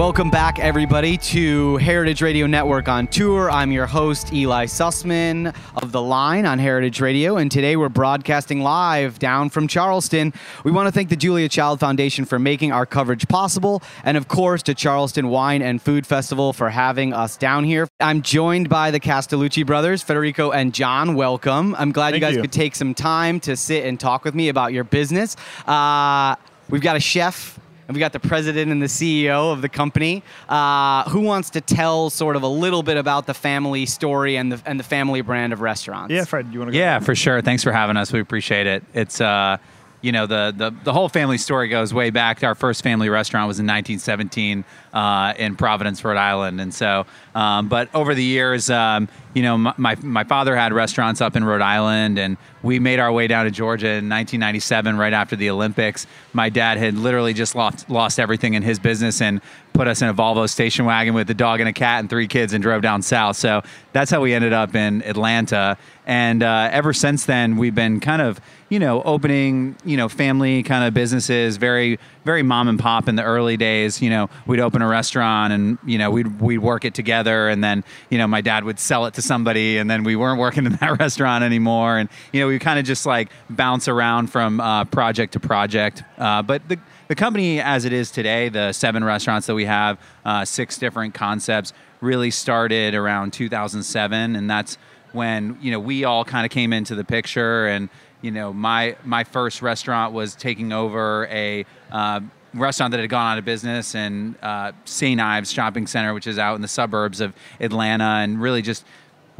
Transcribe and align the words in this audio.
Welcome 0.00 0.30
back, 0.30 0.58
everybody, 0.58 1.18
to 1.18 1.76
Heritage 1.76 2.22
Radio 2.22 2.46
Network 2.46 2.88
on 2.88 3.06
tour. 3.06 3.50
I'm 3.50 3.70
your 3.70 3.84
host, 3.84 4.32
Eli 4.32 4.64
Sussman 4.64 5.54
of 5.76 5.92
The 5.92 6.00
Line 6.00 6.46
on 6.46 6.58
Heritage 6.58 7.02
Radio, 7.02 7.36
and 7.36 7.50
today 7.50 7.76
we're 7.76 7.90
broadcasting 7.90 8.62
live 8.62 9.18
down 9.18 9.50
from 9.50 9.68
Charleston. 9.68 10.32
We 10.64 10.70
want 10.70 10.86
to 10.86 10.90
thank 10.90 11.10
the 11.10 11.16
Julia 11.16 11.50
Child 11.50 11.80
Foundation 11.80 12.24
for 12.24 12.38
making 12.38 12.72
our 12.72 12.86
coverage 12.86 13.28
possible, 13.28 13.82
and 14.02 14.16
of 14.16 14.26
course, 14.26 14.62
to 14.62 14.74
Charleston 14.74 15.28
Wine 15.28 15.60
and 15.60 15.82
Food 15.82 16.06
Festival 16.06 16.54
for 16.54 16.70
having 16.70 17.12
us 17.12 17.36
down 17.36 17.64
here. 17.64 17.86
I'm 18.00 18.22
joined 18.22 18.70
by 18.70 18.90
the 18.90 19.00
Castellucci 19.00 19.66
brothers, 19.66 20.02
Federico 20.02 20.50
and 20.50 20.72
John. 20.72 21.14
Welcome. 21.14 21.74
I'm 21.78 21.92
glad 21.92 22.14
you 22.14 22.20
guys 22.20 22.36
you. 22.36 22.40
could 22.40 22.52
take 22.52 22.74
some 22.74 22.94
time 22.94 23.38
to 23.40 23.54
sit 23.54 23.84
and 23.84 24.00
talk 24.00 24.24
with 24.24 24.34
me 24.34 24.48
about 24.48 24.72
your 24.72 24.84
business. 24.84 25.36
Uh, 25.66 26.36
we've 26.70 26.80
got 26.80 26.96
a 26.96 27.00
chef 27.00 27.60
and 27.90 27.96
we 27.96 27.98
got 27.98 28.12
the 28.12 28.20
president 28.20 28.70
and 28.70 28.80
the 28.80 28.86
CEO 28.86 29.52
of 29.52 29.62
the 29.62 29.68
company. 29.68 30.22
Uh, 30.48 31.02
who 31.10 31.22
wants 31.22 31.50
to 31.50 31.60
tell 31.60 32.08
sort 32.08 32.36
of 32.36 32.44
a 32.44 32.46
little 32.46 32.84
bit 32.84 32.96
about 32.96 33.26
the 33.26 33.34
family 33.34 33.84
story 33.84 34.36
and 34.36 34.52
the 34.52 34.62
and 34.64 34.78
the 34.78 34.84
family 34.84 35.22
brand 35.22 35.52
of 35.52 35.60
restaurants? 35.60 36.12
Yeah, 36.12 36.24
Fred, 36.24 36.52
you 36.52 36.60
want 36.60 36.68
to 36.68 36.72
go? 36.72 36.78
Yeah, 36.78 37.00
for 37.00 37.16
sure. 37.16 37.42
Thanks 37.42 37.64
for 37.64 37.72
having 37.72 37.96
us. 37.96 38.12
We 38.12 38.20
appreciate 38.20 38.68
it. 38.68 38.84
It's 38.94 39.20
uh, 39.20 39.56
you 40.02 40.12
know, 40.12 40.26
the 40.26 40.52
the 40.56 40.74
the 40.84 40.92
whole 40.92 41.08
family 41.08 41.38
story 41.38 41.68
goes 41.68 41.92
way 41.92 42.10
back. 42.10 42.42
Our 42.42 42.54
first 42.54 42.82
family 42.82 43.08
restaurant 43.08 43.48
was 43.48 43.60
in 43.60 43.66
1917 43.66 44.64
uh, 44.92 45.34
in 45.36 45.56
Providence, 45.56 46.04
Rhode 46.04 46.16
Island, 46.16 46.60
and 46.60 46.72
so. 46.72 47.06
Um, 47.34 47.68
but 47.68 47.94
over 47.94 48.14
the 48.14 48.24
years, 48.24 48.70
um, 48.70 49.08
you 49.34 49.42
know, 49.42 49.56
my, 49.56 49.94
my 50.02 50.24
father 50.24 50.56
had 50.56 50.72
restaurants 50.72 51.20
up 51.20 51.36
in 51.36 51.44
Rhode 51.44 51.60
Island, 51.60 52.18
and 52.18 52.36
we 52.62 52.80
made 52.80 52.98
our 52.98 53.12
way 53.12 53.28
down 53.28 53.44
to 53.44 53.50
Georgia 53.52 53.86
in 53.86 54.08
1997, 54.08 54.96
right 54.96 55.12
after 55.12 55.36
the 55.36 55.50
Olympics. 55.50 56.06
My 56.32 56.48
dad 56.48 56.78
had 56.78 56.94
literally 56.96 57.32
just 57.32 57.54
lost 57.54 57.88
lost 57.88 58.18
everything 58.18 58.54
in 58.54 58.62
his 58.62 58.78
business 58.78 59.20
and 59.20 59.40
put 59.72 59.86
us 59.86 60.02
in 60.02 60.08
a 60.08 60.14
Volvo 60.14 60.48
station 60.48 60.84
wagon 60.84 61.14
with 61.14 61.30
a 61.30 61.34
dog 61.34 61.60
and 61.60 61.68
a 61.68 61.72
cat 61.72 62.00
and 62.00 62.10
three 62.10 62.26
kids 62.26 62.52
and 62.52 62.62
drove 62.62 62.82
down 62.82 63.02
south. 63.02 63.36
So 63.36 63.62
that's 63.92 64.10
how 64.10 64.20
we 64.20 64.34
ended 64.34 64.52
up 64.52 64.74
in 64.74 65.02
Atlanta. 65.04 65.78
And 66.10 66.42
uh, 66.42 66.68
ever 66.72 66.92
since 66.92 67.24
then, 67.24 67.56
we've 67.56 67.76
been 67.76 68.00
kind 68.00 68.20
of, 68.20 68.40
you 68.68 68.80
know, 68.80 69.00
opening, 69.04 69.76
you 69.84 69.96
know, 69.96 70.08
family 70.08 70.64
kind 70.64 70.84
of 70.84 70.92
businesses, 70.92 71.56
very, 71.56 72.00
very 72.24 72.42
mom 72.42 72.66
and 72.66 72.80
pop 72.80 73.08
in 73.08 73.14
the 73.14 73.22
early 73.22 73.56
days. 73.56 74.02
You 74.02 74.10
know, 74.10 74.28
we'd 74.44 74.58
open 74.58 74.82
a 74.82 74.88
restaurant 74.88 75.52
and, 75.52 75.78
you 75.86 75.98
know, 75.98 76.10
we'd, 76.10 76.40
we'd 76.40 76.58
work 76.58 76.84
it 76.84 76.94
together. 76.94 77.48
And 77.48 77.62
then, 77.62 77.84
you 78.08 78.18
know, 78.18 78.26
my 78.26 78.40
dad 78.40 78.64
would 78.64 78.80
sell 78.80 79.06
it 79.06 79.14
to 79.14 79.22
somebody 79.22 79.78
and 79.78 79.88
then 79.88 80.02
we 80.02 80.16
weren't 80.16 80.40
working 80.40 80.66
in 80.66 80.72
that 80.80 80.98
restaurant 80.98 81.44
anymore. 81.44 81.96
And, 81.96 82.08
you 82.32 82.40
know, 82.40 82.48
we 82.48 82.58
kind 82.58 82.80
of 82.80 82.84
just 82.84 83.06
like 83.06 83.30
bounce 83.48 83.86
around 83.86 84.32
from 84.32 84.60
uh, 84.60 84.86
project 84.86 85.34
to 85.34 85.40
project. 85.40 86.02
Uh, 86.18 86.42
but 86.42 86.68
the, 86.68 86.80
the 87.06 87.14
company 87.14 87.60
as 87.60 87.84
it 87.84 87.92
is 87.92 88.10
today, 88.10 88.48
the 88.48 88.72
seven 88.72 89.04
restaurants 89.04 89.46
that 89.46 89.54
we 89.54 89.66
have, 89.66 89.96
uh, 90.24 90.44
six 90.44 90.76
different 90.76 91.14
concepts, 91.14 91.72
really 92.00 92.30
started 92.30 92.94
around 92.94 93.32
2007, 93.32 94.36
and 94.36 94.50
that's 94.50 94.78
when 95.12 95.58
you 95.60 95.70
know 95.70 95.80
we 95.80 96.04
all 96.04 96.24
kind 96.24 96.44
of 96.44 96.50
came 96.50 96.72
into 96.72 96.94
the 96.94 97.04
picture. 97.04 97.66
And 97.66 97.88
you 98.22 98.30
know, 98.30 98.52
my 98.52 98.96
my 99.04 99.24
first 99.24 99.62
restaurant 99.62 100.12
was 100.12 100.34
taking 100.34 100.72
over 100.72 101.26
a 101.26 101.64
uh, 101.90 102.20
restaurant 102.54 102.90
that 102.92 103.00
had 103.00 103.10
gone 103.10 103.32
out 103.32 103.38
of 103.38 103.44
business 103.44 103.94
in 103.94 104.36
uh, 104.42 104.72
St. 104.84 105.20
Ives 105.20 105.52
Shopping 105.52 105.86
Center, 105.86 106.14
which 106.14 106.26
is 106.26 106.38
out 106.38 106.54
in 106.56 106.62
the 106.62 106.68
suburbs 106.68 107.20
of 107.20 107.34
Atlanta, 107.60 108.04
and 108.04 108.40
really 108.40 108.62
just 108.62 108.84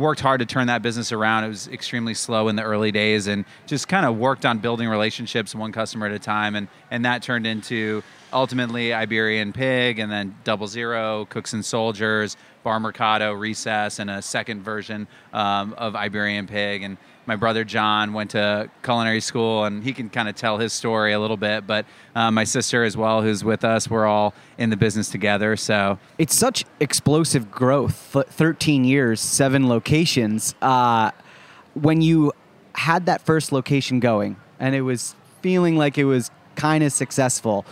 worked 0.01 0.21
hard 0.21 0.41
to 0.41 0.47
turn 0.47 0.67
that 0.69 0.81
business 0.81 1.13
around. 1.13 1.45
It 1.45 1.49
was 1.49 1.69
extremely 1.69 2.15
slow 2.15 2.49
in 2.49 2.57
the 2.57 2.63
early 2.63 2.91
days 2.91 3.27
and 3.27 3.45
just 3.67 3.87
kind 3.87 4.07
of 4.07 4.17
worked 4.17 4.47
on 4.47 4.59
building 4.59 4.89
relationships 4.89 5.55
one 5.55 5.73
customer 5.73 6.07
at 6.07 6.13
a 6.13 6.19
time. 6.19 6.57
And, 6.57 6.69
and 6.91 7.05
that 7.05 7.23
turned 7.23 7.47
into 7.47 8.03
ultimately 8.33 8.93
Iberian 8.93 9.53
Pig 9.53 9.99
and 9.99 10.11
then 10.11 10.35
Double 10.45 10.67
Zero, 10.67 11.27
Cooks 11.27 11.53
and 11.53 11.65
Soldiers, 11.65 12.37
Bar 12.63 12.81
Mercado, 12.81 13.33
Recess, 13.33 13.99
and 13.99 14.11
a 14.11 14.21
second 14.23 14.63
version 14.63 15.07
um, 15.33 15.75
of 15.79 15.95
Iberian 15.95 16.47
Pig. 16.47 16.83
And 16.83 16.97
my 17.27 17.37
brother 17.37 17.65
John 17.65 18.13
went 18.13 18.31
to 18.31 18.71
culinary 18.83 19.21
school 19.21 19.65
and 19.65 19.85
he 19.85 19.93
can 19.93 20.11
kind 20.11 20.29
of 20.29 20.35
tell 20.35 20.59
his 20.59 20.73
story 20.73 21.13
a 21.13 21.21
little 21.21 21.37
bit. 21.37 21.67
But 21.67 21.87
uh, 22.15 22.31
my 22.31 22.45
sister 22.45 22.85
as 22.85 22.97
well, 22.97 23.23
who's 23.23 23.45
with 23.45 23.65
us, 23.65 23.89
we're 23.89 24.07
all 24.07 24.35
in 24.59 24.71
the 24.71 24.77
business 24.77 25.09
together. 25.09 25.57
So 25.57 25.99
It's 26.19 26.35
such 26.35 26.65
explosive 26.81 27.51
growth. 27.51 27.95
Thirteen 28.31 28.85
years, 28.85 29.21
seven 29.21 29.69
locations. 29.69 30.55
Uh, 30.61 31.13
when 31.75 32.03
you 32.03 32.33
had 32.75 33.07
that 33.07 33.23
first 33.23 33.53
location 33.53 34.01
going 34.01 34.37
and 34.59 34.75
it 34.75 34.83
was 34.83 35.15
feeling 35.41 35.77
like 35.77 35.99
it 35.99 36.05
was 36.05 36.31
kind 36.57 36.83
of 36.85 36.93
successful, 36.93 37.65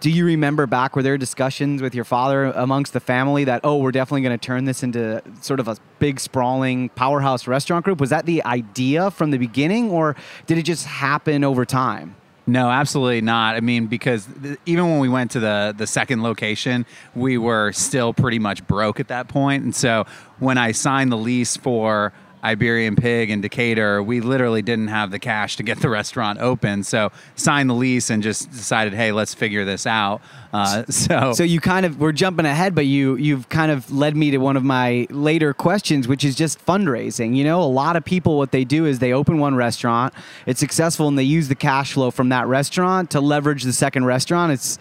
do 0.00 0.10
you 0.10 0.24
remember 0.24 0.66
back 0.66 0.94
were 0.94 1.02
there 1.02 1.18
discussions 1.18 1.82
with 1.82 1.94
your 1.94 2.04
father 2.04 2.46
amongst 2.46 2.92
the 2.92 3.00
family 3.00 3.44
that 3.44 3.60
oh 3.64 3.78
we're 3.78 3.90
definitely 3.92 4.22
going 4.22 4.38
to 4.38 4.44
turn 4.46 4.64
this 4.64 4.82
into 4.82 5.22
sort 5.40 5.60
of 5.60 5.68
a 5.68 5.76
big 5.98 6.20
sprawling 6.20 6.88
powerhouse 6.90 7.46
restaurant 7.46 7.84
group 7.84 8.00
was 8.00 8.10
that 8.10 8.24
the 8.26 8.42
idea 8.44 9.10
from 9.10 9.30
the 9.30 9.38
beginning 9.38 9.90
or 9.90 10.14
did 10.46 10.56
it 10.58 10.62
just 10.62 10.86
happen 10.86 11.42
over 11.44 11.64
time 11.64 12.14
No, 12.46 12.70
absolutely 12.70 13.20
not. 13.20 13.56
I 13.56 13.60
mean, 13.60 13.88
because 13.88 14.26
th- 14.42 14.58
even 14.64 14.86
when 14.88 15.00
we 15.00 15.08
went 15.10 15.32
to 15.32 15.40
the 15.40 15.74
the 15.76 15.86
second 15.86 16.22
location, 16.22 16.86
we 17.14 17.36
were 17.36 17.72
still 17.72 18.14
pretty 18.14 18.38
much 18.38 18.66
broke 18.66 19.00
at 19.00 19.08
that 19.08 19.28
point. 19.28 19.64
And 19.64 19.74
so 19.74 20.06
when 20.38 20.56
I 20.56 20.72
signed 20.72 21.12
the 21.12 21.18
lease 21.18 21.58
for 21.58 22.14
Iberian 22.42 22.96
Pig 22.96 23.30
in 23.30 23.40
Decatur, 23.40 24.02
we 24.02 24.20
literally 24.20 24.62
didn't 24.62 24.88
have 24.88 25.10
the 25.10 25.18
cash 25.18 25.56
to 25.56 25.62
get 25.62 25.80
the 25.80 25.88
restaurant 25.88 26.38
open. 26.38 26.84
So 26.84 27.10
signed 27.34 27.68
the 27.68 27.74
lease 27.74 28.10
and 28.10 28.22
just 28.22 28.50
decided, 28.50 28.94
hey, 28.94 29.12
let's 29.12 29.34
figure 29.34 29.64
this 29.64 29.86
out. 29.86 30.20
Uh, 30.52 30.84
so 30.86 31.32
So 31.32 31.42
you 31.42 31.60
kind 31.60 31.84
of 31.84 32.00
we're 32.00 32.12
jumping 32.12 32.46
ahead, 32.46 32.74
but 32.74 32.86
you 32.86 33.16
you've 33.16 33.48
kind 33.48 33.70
of 33.70 33.90
led 33.90 34.16
me 34.16 34.30
to 34.30 34.38
one 34.38 34.56
of 34.56 34.64
my 34.64 35.06
later 35.10 35.52
questions, 35.52 36.08
which 36.08 36.24
is 36.24 36.34
just 36.34 36.64
fundraising. 36.64 37.36
You 37.36 37.44
know, 37.44 37.62
a 37.62 37.64
lot 37.64 37.96
of 37.96 38.04
people 38.04 38.38
what 38.38 38.52
they 38.52 38.64
do 38.64 38.86
is 38.86 38.98
they 38.98 39.12
open 39.12 39.38
one 39.38 39.54
restaurant, 39.54 40.14
it's 40.46 40.60
successful, 40.60 41.08
and 41.08 41.18
they 41.18 41.24
use 41.24 41.48
the 41.48 41.54
cash 41.54 41.92
flow 41.92 42.10
from 42.10 42.28
that 42.30 42.46
restaurant 42.46 43.10
to 43.10 43.20
leverage 43.20 43.64
the 43.64 43.72
second 43.72 44.04
restaurant. 44.04 44.52
It's 44.52 44.78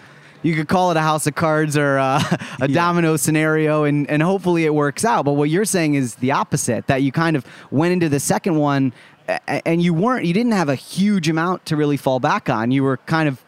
you 0.48 0.56
could 0.56 0.70
call 0.70 0.92
it 0.92 0.98
a 0.98 1.02
house 1.02 1.28
of 1.28 1.36
cards 1.36 1.76
or 1.76 1.98
uh, 1.98 2.22
a 2.62 2.68
domino 2.70 3.18
scenario, 3.18 3.84
and, 3.84 4.10
and 4.10 4.24
hopefully 4.24 4.64
it 4.66 4.74
works 4.74 5.04
out. 5.04 5.26
But 5.26 5.34
what 5.34 5.50
you're 5.50 5.66
saying 5.66 5.96
is 5.96 6.16
the 6.16 6.32
opposite 6.32 6.88
that 6.88 7.04
you 7.04 7.12
kind 7.12 7.36
of 7.36 7.46
went 7.70 7.92
into 7.92 8.08
the 8.08 8.20
second 8.22 8.56
one 8.58 8.94
and 9.46 9.82
you 9.82 9.94
weren't, 9.94 10.26
you 10.26 10.34
didn't 10.34 10.54
have 10.54 10.70
a 10.70 10.76
huge 10.76 11.28
amount 11.28 11.66
to 11.66 11.76
really 11.76 11.98
fall 11.98 12.22
back 12.22 12.50
on. 12.50 12.72
You 12.72 12.84
were 12.84 12.98
kind 12.98 13.28
of 13.28 13.44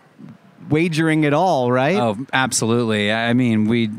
wagering 0.69 1.23
it 1.23 1.33
all, 1.33 1.71
right? 1.71 1.95
Oh, 1.95 2.17
absolutely. 2.33 3.13
I 3.13 3.33
mean, 3.33 3.69
we, 3.69 3.89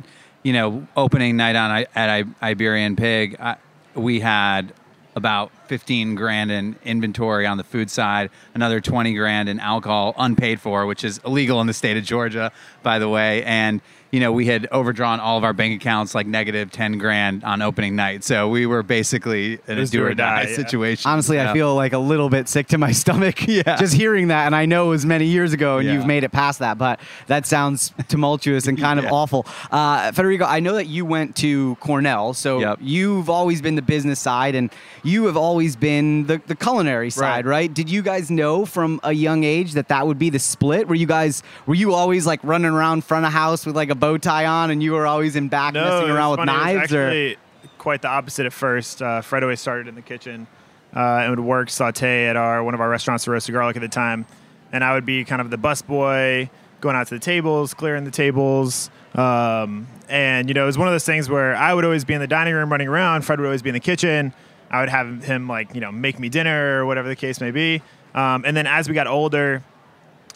you 0.43 0.53
know, 0.53 0.87
opening 0.94 1.39
night 1.39 1.56
on 1.56 1.87
at 1.94 2.10
I- 2.10 2.50
Iberian 2.50 2.97
Pig, 2.97 3.37
I, 3.41 3.56
we 3.94 4.21
had 4.21 4.75
about 5.15 5.50
15 5.69 6.15
grand 6.15 6.50
in 6.50 6.76
inventory 6.84 7.47
on 7.47 7.56
the 7.56 7.65
food 7.65 7.91
side, 7.91 8.31
another 8.54 8.81
20 8.81 9.15
grand 9.15 9.48
in 9.48 9.59
alcohol 9.60 10.15
unpaid 10.19 10.60
for, 10.60 10.87
which 10.87 11.04
is 11.04 11.21
illegal 11.25 11.60
in 11.60 11.66
the 11.66 11.72
state 11.72 11.97
of 11.97 12.04
Georgia, 12.04 12.53
by 12.82 12.98
the 12.98 13.09
way. 13.09 13.43
And, 13.44 13.81
you 14.10 14.21
know, 14.21 14.32
we 14.32 14.47
had 14.47 14.66
overdrawn 14.72 15.21
all 15.21 15.38
of 15.38 15.44
our 15.44 15.53
bank 15.53 15.81
accounts 15.81 16.15
like 16.15 16.26
negative 16.26 16.71
10 16.71 16.98
grand 16.98 17.44
on 17.44 17.62
opening 17.62 17.94
night. 17.97 18.25
So 18.25 18.48
we 18.48 18.66
were 18.66 18.82
basically 18.82 19.54
in 19.69 19.78
a 19.78 19.84
do 19.84 19.87
do 19.87 20.03
or 20.04 20.06
or 20.09 20.15
die 20.15 20.44
die, 20.44 20.50
yeah. 20.50 20.56
situation. 20.56 21.10
Honestly, 21.10 21.41
I 21.41 21.53
feel 21.53 21.75
like 21.75 21.93
a 21.93 21.98
little 21.98 22.28
bit 22.28 22.48
sick 22.48 22.66
to 22.69 22.78
my 22.78 22.93
stomach. 23.03 23.47
Yeah. 23.50 23.76
Just 23.76 23.94
hearing 23.94 24.28
that, 24.28 24.47
and 24.47 24.54
I 24.56 24.66
know 24.66 24.87
it 24.87 24.91
was 24.91 25.06
many 25.06 25.26
years 25.26 25.53
ago, 25.53 25.78
and 25.78 25.87
Yeah. 25.87 25.94
you've 25.94 26.06
made 26.06 26.25
it 26.25 26.31
past 26.32 26.59
that, 26.60 26.78
but 26.78 27.00
that 27.26 27.47
sounds 27.47 27.93
tumultuous 28.09 28.66
and 28.66 28.78
kind 28.78 29.00
Yeah. 29.00 29.06
of 29.06 29.12
awful. 29.12 29.47
Uh, 29.71 30.12
Federico, 30.12 30.44
I 30.44 30.60
know 30.60 30.75
that 30.75 30.87
you 30.87 31.04
went 31.04 31.37
to 31.37 31.77
Cornell, 31.81 32.32
so 32.34 32.60
Yep. 32.60 32.78
you've 32.81 33.28
always 33.31 33.60
been 33.62 33.75
the 33.75 33.82
business 33.82 34.21
side, 34.21 34.54
and 34.54 34.71
you 35.03 35.25
have 35.27 35.37
always 35.37 35.77
been 35.77 36.27
the, 36.27 36.41
the 36.47 36.54
culinary 36.54 37.10
side, 37.10 37.44
Right. 37.47 37.60
right. 37.62 37.75
Did 37.75 37.88
you 37.91 38.03
guys 38.03 38.31
know 38.31 38.65
from 38.65 39.01
a 39.03 39.12
young 39.12 39.45
age 39.45 39.72
that 39.72 39.89
that 39.89 40.07
would 40.07 40.18
be 40.18 40.30
the 40.30 40.39
split? 40.39 40.86
Were 40.89 40.95
you 40.95 41.07
guys 41.07 41.42
were 41.66 41.74
you 41.74 41.92
always 41.95 42.27
like 42.27 42.41
running 42.42 42.71
around 42.71 43.04
front 43.04 43.24
of 43.27 43.33
house 43.33 43.66
with 43.66 43.77
like 43.77 43.91
a 43.91 43.95
bow 44.00 44.18
tie 44.18 44.47
on, 44.47 44.70
and 44.70 44.82
you 44.82 44.92
were 44.92 45.06
always 45.06 45.36
in 45.36 45.48
back 45.48 45.74
No, 45.74 45.84
messing 45.84 46.10
around 46.10 46.30
with 46.32 46.38
funny. 46.41 46.52
Knives, 46.52 46.92
or 46.92 47.34
quite 47.78 48.02
the 48.02 48.08
opposite 48.08 48.47
at 48.47 48.52
first. 48.52 49.00
Uh, 49.02 49.20
Fred 49.20 49.42
always 49.42 49.60
started 49.60 49.86
in 49.88 49.94
the 49.94 50.02
kitchen 50.02 50.47
uh, 50.94 50.98
and 50.98 51.30
would 51.30 51.41
work 51.41 51.70
saute 51.70 52.26
at 52.26 52.36
our 52.36 52.64
one 52.64 52.74
of 52.74 52.80
our 52.80 52.88
restaurants, 52.88 53.24
the 53.24 53.30
Roasted 53.30 53.52
Garlic, 53.54 53.76
at 53.76 53.82
the 53.82 53.88
time, 53.88 54.26
and 54.72 54.82
I 54.82 54.94
would 54.94 55.06
be 55.06 55.24
kind 55.24 55.41
of 55.41 55.50
the 55.50 55.58
bus 55.58 55.82
boy, 55.82 56.50
going 56.80 56.97
out 56.97 57.06
to 57.08 57.14
the 57.14 57.20
tables, 57.20 57.74
clearing 57.74 58.04
the 58.04 58.10
tables. 58.10 58.91
Um, 59.14 59.86
and 60.08 60.48
you 60.48 60.54
know, 60.54 60.64
it 60.64 60.66
was 60.66 60.78
one 60.78 60.88
of 60.88 60.94
those 60.94 61.04
things 61.04 61.28
where 61.28 61.54
I 61.54 61.74
would 61.74 61.84
always 61.84 62.04
be 62.04 62.14
in 62.14 62.20
the 62.20 62.26
dining 62.26 62.54
room 62.54 62.70
running 62.70 62.88
around. 62.88 63.22
Fred 63.22 63.38
would 63.38 63.47
always 63.47 63.62
be 63.62 63.70
in 63.70 63.74
the 63.74 63.80
kitchen. 63.80 64.32
I 64.70 64.80
would 64.80 64.88
have 64.88 65.24
him 65.24 65.48
like 65.48 65.74
you 65.74 65.80
know 65.80 65.92
make 65.92 66.18
me 66.18 66.28
dinner 66.28 66.80
or 66.80 66.86
whatever 66.86 67.08
the 67.08 67.16
case 67.16 67.41
may 67.41 67.50
be. 67.50 67.82
Um, 68.14 68.44
and 68.44 68.56
then 68.56 68.66
as 68.66 68.88
we 68.88 68.94
got 68.94 69.06
older, 69.06 69.62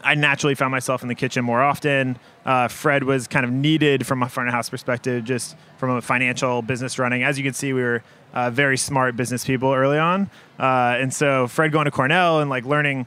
I 0.03 0.15
naturally 0.15 0.55
found 0.55 0.71
myself 0.71 1.03
in 1.03 1.09
the 1.09 1.15
kitchen 1.15 1.45
more 1.45 1.63
often. 1.63 2.19
Uh, 2.45 2.69
Fred 2.69 3.05
was 3.05 3.27
kind 3.27 3.45
of 3.45 3.53
needed 3.53 4.07
from 4.07 4.23
a 4.23 4.29
front 4.29 4.49
of 4.49 4.55
house 4.55 4.69
perspective, 4.69 5.25
just 5.25 5.57
from 5.79 5.91
a 5.91 6.03
financial 6.03 6.63
business 6.63 6.99
running. 6.99 7.23
As 7.23 7.39
you 7.39 7.45
can 7.45 7.55
see, 7.55 7.73
we 7.73 7.83
were 7.83 8.03
uh, 8.35 8.51
very 8.51 8.77
smart 8.77 9.17
business 9.17 9.45
people 9.45 9.73
early 9.73 9.99
on, 9.99 10.31
uh, 10.59 10.97
and 10.99 11.13
so 11.13 11.47
Fred 11.49 11.73
going 11.73 11.87
to 11.87 11.91
Cornell 11.91 12.41
and 12.41 12.51
like 12.51 12.65
learning, 12.65 13.07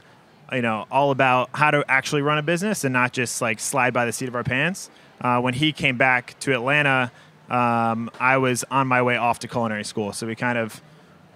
you 0.52 0.62
know, 0.62 0.86
all 0.90 1.10
about 1.10 1.50
how 1.52 1.70
to 1.70 1.84
actually 1.88 2.22
run 2.22 2.38
a 2.38 2.42
business 2.42 2.84
and 2.84 2.92
not 2.92 3.12
just 3.12 3.40
like 3.40 3.60
slide 3.60 3.92
by 3.92 4.04
the 4.04 4.12
seat 4.12 4.28
of 4.28 4.34
our 4.34 4.44
pants 4.44 4.90
uh, 5.20 5.40
when 5.40 5.54
he 5.54 5.72
came 5.72 5.96
back 5.96 6.38
to 6.40 6.52
Atlanta, 6.52 7.10
um, 7.50 8.10
I 8.20 8.36
was 8.38 8.64
on 8.70 8.86
my 8.86 9.02
way 9.02 9.16
off 9.16 9.38
to 9.40 9.48
culinary 9.48 9.84
school. 9.84 10.12
So 10.12 10.26
we 10.26 10.34
kind 10.34 10.58
of 10.58 10.80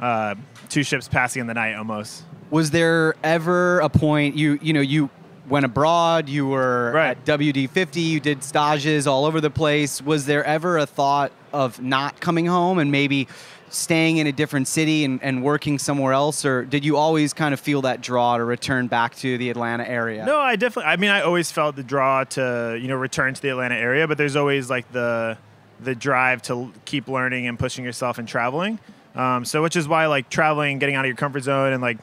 uh, 0.00 0.34
two 0.68 0.82
ships 0.82 1.08
passing 1.08 1.40
in 1.40 1.46
the 1.46 1.54
night 1.54 1.74
almost. 1.74 2.24
Was 2.50 2.70
there 2.70 3.14
ever 3.22 3.80
a 3.80 3.88
point 3.88 4.36
you 4.36 4.58
you 4.60 4.72
know 4.72 4.80
you 4.80 5.08
went 5.48 5.64
abroad, 5.64 6.28
you 6.28 6.46
were 6.46 6.92
Right. 6.92 7.10
at 7.10 7.24
WD50, 7.24 7.96
you 8.02 8.20
did 8.20 8.42
stages 8.44 9.06
all 9.06 9.24
over 9.24 9.40
the 9.40 9.50
place. 9.50 10.00
Was 10.00 10.26
there 10.26 10.44
ever 10.44 10.78
a 10.78 10.86
thought 10.86 11.32
of 11.52 11.80
not 11.82 12.20
coming 12.20 12.46
home 12.46 12.78
and 12.78 12.90
maybe 12.92 13.28
staying 13.68 14.18
in 14.18 14.26
a 14.26 14.32
different 14.32 14.68
city 14.68 15.02
and, 15.04 15.18
and 15.22 15.42
working 15.42 15.78
somewhere 15.78 16.12
else 16.12 16.44
or 16.44 16.62
did 16.64 16.84
you 16.84 16.96
always 16.98 17.32
kind 17.32 17.54
of 17.54 17.58
feel 17.60 17.80
that 17.82 18.02
draw 18.02 18.36
to 18.36 18.44
return 18.44 18.86
back 18.86 19.14
to 19.16 19.38
the 19.38 19.48
Atlanta 19.48 19.88
area? 19.88 20.24
No, 20.26 20.38
I 20.38 20.56
definitely. 20.56 20.90
I 20.92 20.96
mean, 20.96 21.08
I 21.10 21.22
always 21.22 21.50
felt 21.50 21.74
the 21.76 21.82
draw 21.82 22.24
to 22.24 22.78
you 22.80 22.86
know 22.88 22.96
return 22.96 23.32
to 23.34 23.40
the 23.40 23.48
Atlanta 23.48 23.74
area, 23.74 24.06
but 24.06 24.18
there's 24.18 24.36
always 24.36 24.68
like 24.70 24.90
the 24.92 25.38
the 25.80 25.94
drive 25.94 26.42
to 26.42 26.70
keep 26.84 27.08
learning 27.08 27.48
and 27.48 27.58
pushing 27.58 27.84
yourself 27.84 28.18
and 28.18 28.28
traveling. 28.28 28.78
Um, 29.14 29.44
so, 29.44 29.62
which 29.62 29.74
is 29.76 29.88
why 29.88 30.06
like 30.06 30.28
traveling, 30.30 30.78
getting 30.78 30.94
out 30.94 31.04
of 31.04 31.08
your 31.08 31.16
comfort 31.16 31.40
zone, 31.42 31.72
and 31.72 31.82
like 31.82 31.98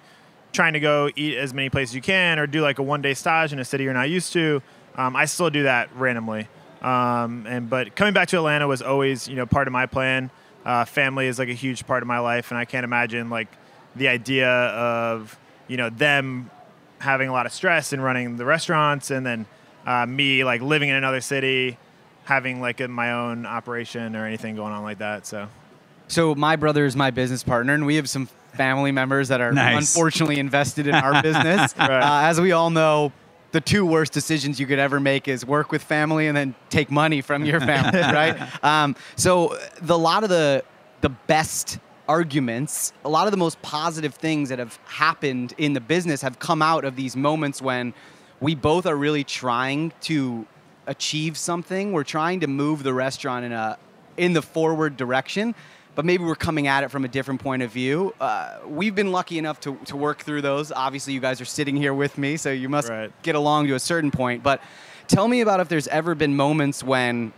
trying 0.51 0.73
to 0.73 0.79
go 0.79 1.09
eat 1.15 1.37
as 1.37 1.53
many 1.53 1.69
places 1.69 1.95
you 1.95 2.01
can, 2.01 2.39
or 2.39 2.47
do 2.47 2.61
like 2.61 2.79
a 2.79 2.83
one 2.83 3.01
day 3.01 3.13
stage 3.13 3.53
in 3.53 3.59
a 3.59 3.65
city 3.65 3.83
you're 3.83 3.93
not 3.93 4.09
used 4.09 4.33
to. 4.33 4.61
Um, 4.95 5.15
I 5.15 5.25
still 5.25 5.49
do 5.49 5.63
that 5.63 5.95
randomly. 5.95 6.47
Um, 6.81 7.45
and 7.47 7.69
but 7.69 7.95
coming 7.95 8.13
back 8.13 8.29
to 8.29 8.37
Atlanta 8.37 8.67
was 8.67 8.81
always 8.81 9.27
you 9.27 9.35
know 9.35 9.45
part 9.45 9.67
of 9.67 9.73
my 9.73 9.85
plan. 9.85 10.31
Uh, 10.65 10.85
family 10.85 11.27
is 11.27 11.39
like 11.39 11.49
a 11.49 11.53
huge 11.53 11.85
part 11.87 12.03
of 12.03 12.07
my 12.07 12.19
life, 12.19 12.51
and 12.51 12.57
I 12.57 12.65
can't 12.65 12.83
imagine 12.83 13.29
like 13.29 13.47
the 13.95 14.07
idea 14.07 14.49
of 14.49 15.37
you 15.67 15.77
know 15.77 15.89
them 15.89 16.49
having 16.99 17.29
a 17.29 17.31
lot 17.31 17.45
of 17.45 17.53
stress 17.53 17.93
and 17.93 18.03
running 18.03 18.37
the 18.37 18.45
restaurants, 18.45 19.11
and 19.11 19.25
then 19.25 19.45
uh, 19.85 20.05
me 20.05 20.43
like 20.43 20.61
living 20.61 20.89
in 20.89 20.95
another 20.95 21.21
city, 21.21 21.77
having 22.25 22.61
like 22.61 22.79
a, 22.81 22.87
my 22.87 23.13
own 23.13 23.45
operation 23.45 24.15
or 24.15 24.25
anything 24.25 24.55
going 24.55 24.73
on 24.73 24.83
like 24.83 24.99
that. 24.99 25.25
So 25.25 25.47
So 26.07 26.35
my 26.35 26.55
brother 26.55 26.85
is 26.85 26.95
my 26.95 27.11
business 27.11 27.43
partner, 27.43 27.73
and 27.73 27.85
we 27.85 27.95
have 27.95 28.09
some 28.09 28.29
family 28.53 28.91
members 28.91 29.27
that 29.29 29.41
are 29.41 29.51
Nice. 29.51 29.95
unfortunately 29.95 30.39
invested 30.39 30.87
in 30.87 30.95
our 30.95 31.21
business. 31.23 31.75
Right. 31.77 31.89
uh, 31.89 32.27
as 32.27 32.39
we 32.41 32.51
all 32.51 32.69
know, 32.69 33.11
the 33.51 33.61
two 33.61 33.85
worst 33.85 34.13
decisions 34.13 34.59
you 34.59 34.67
could 34.67 34.77
ever 34.79 34.99
make 34.99 35.27
is 35.27 35.45
work 35.45 35.71
with 35.71 35.81
family 35.83 36.27
and 36.27 36.37
then 36.37 36.53
take 36.69 36.91
money 36.91 37.21
from 37.21 37.45
your 37.45 37.59
family, 37.71 37.99
right? 37.99 38.37
Um, 38.63 38.95
so 39.15 39.57
the 39.81 39.97
lot 39.97 40.23
of 40.23 40.29
the 40.29 40.63
the 41.01 41.09
best 41.09 41.79
arguments, 42.07 42.91
a 43.05 43.09
lot 43.09 43.25
of 43.27 43.31
the 43.31 43.37
most 43.37 43.61
positive 43.61 44.13
things 44.15 44.49
that 44.49 44.59
have 44.59 44.77
happened 44.85 45.53
in 45.57 45.73
the 45.73 45.79
business 45.79 46.21
have 46.21 46.37
come 46.39 46.61
out 46.61 46.83
of 46.83 46.95
these 46.95 47.15
moments 47.15 47.61
when 47.61 47.93
we 48.41 48.55
both 48.55 48.85
are 48.85 48.95
really 48.95 49.23
trying 49.23 49.93
to 50.01 50.45
achieve 50.87 51.37
something. 51.37 51.91
We're 51.93 52.03
trying 52.03 52.39
to 52.41 52.47
move 52.47 52.83
the 52.83 52.93
restaurant 52.93 53.45
in 53.45 53.51
a 53.51 53.77
in 54.17 54.33
the 54.33 54.41
forward 54.41 54.97
direction, 54.97 55.55
but 55.99 56.05
maybe 56.05 56.23
we're 56.23 56.33
coming 56.33 56.65
at 56.67 56.81
it 56.85 56.89
from 56.89 57.03
a 57.03 57.09
different 57.09 57.41
point 57.41 57.61
of 57.61 57.69
view. 57.73 58.15
Uh, 58.21 58.55
we've 58.65 58.95
been 58.95 59.11
lucky 59.11 59.37
enough 59.37 59.59
to, 59.59 59.75
to 59.83 59.97
work 59.97 60.19
through 60.19 60.41
those. 60.41 60.71
Obviously, 60.71 61.11
you 61.11 61.19
guys 61.19 61.41
are 61.41 61.45
sitting 61.45 61.75
here 61.75 61.93
with 61.93 62.17
me, 62.17 62.37
so 62.37 62.49
you 62.53 62.69
must 62.69 62.87
Right. 62.87 63.11
get 63.21 63.35
along 63.35 63.67
to 63.67 63.73
a 63.75 63.79
certain 63.81 64.09
point. 64.09 64.41
But 64.41 64.61
tell 65.09 65.27
me 65.27 65.41
about 65.41 65.59
if 65.59 65.67
there's 65.67 65.89
ever 65.89 66.15
been 66.15 66.37
moments 66.37 66.81
when 66.85 67.33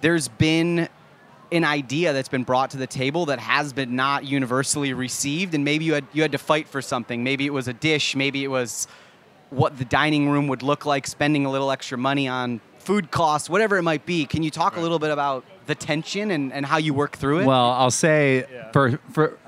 there's 0.00 0.28
been 0.28 0.88
an 1.50 1.64
idea 1.64 2.12
that's 2.12 2.28
been 2.28 2.44
brought 2.44 2.70
to 2.70 2.76
the 2.76 2.86
table 2.86 3.26
that 3.26 3.40
has 3.40 3.72
been 3.72 3.96
not 3.96 4.24
universally 4.24 4.92
received, 4.92 5.56
and 5.56 5.64
maybe 5.64 5.84
you 5.84 5.94
had 5.94 6.04
you 6.12 6.22
had 6.22 6.30
to 6.30 6.38
fight 6.38 6.68
for 6.68 6.80
something. 6.80 7.24
Maybe 7.24 7.46
it 7.46 7.52
was 7.52 7.66
a 7.66 7.72
dish. 7.72 8.14
Maybe 8.14 8.44
it 8.44 8.48
was 8.48 8.86
what 9.50 9.76
the 9.76 9.84
dining 9.84 10.30
room 10.30 10.46
would 10.46 10.62
look 10.62 10.86
like, 10.86 11.08
spending 11.08 11.46
a 11.46 11.50
little 11.50 11.72
extra 11.72 11.98
money 11.98 12.28
on 12.28 12.60
food 12.78 13.10
costs, 13.10 13.50
whatever 13.50 13.76
it 13.76 13.82
might 13.82 14.06
be. 14.06 14.24
Can 14.24 14.44
you 14.44 14.52
talk 14.52 14.76
a 14.76 14.80
little 14.80 15.00
bit 15.00 15.10
about 15.10 15.44
the 15.68 15.74
tension 15.76 16.32
and, 16.32 16.52
and 16.52 16.66
how 16.66 16.78
you 16.78 16.92
work 16.92 17.16
through 17.16 17.40
it? 17.40 17.44
Well, 17.46 17.70
I'll 17.70 17.92
say 17.92 18.44
Yeah. 18.52 18.72
for 18.72 18.98
for 19.12 19.38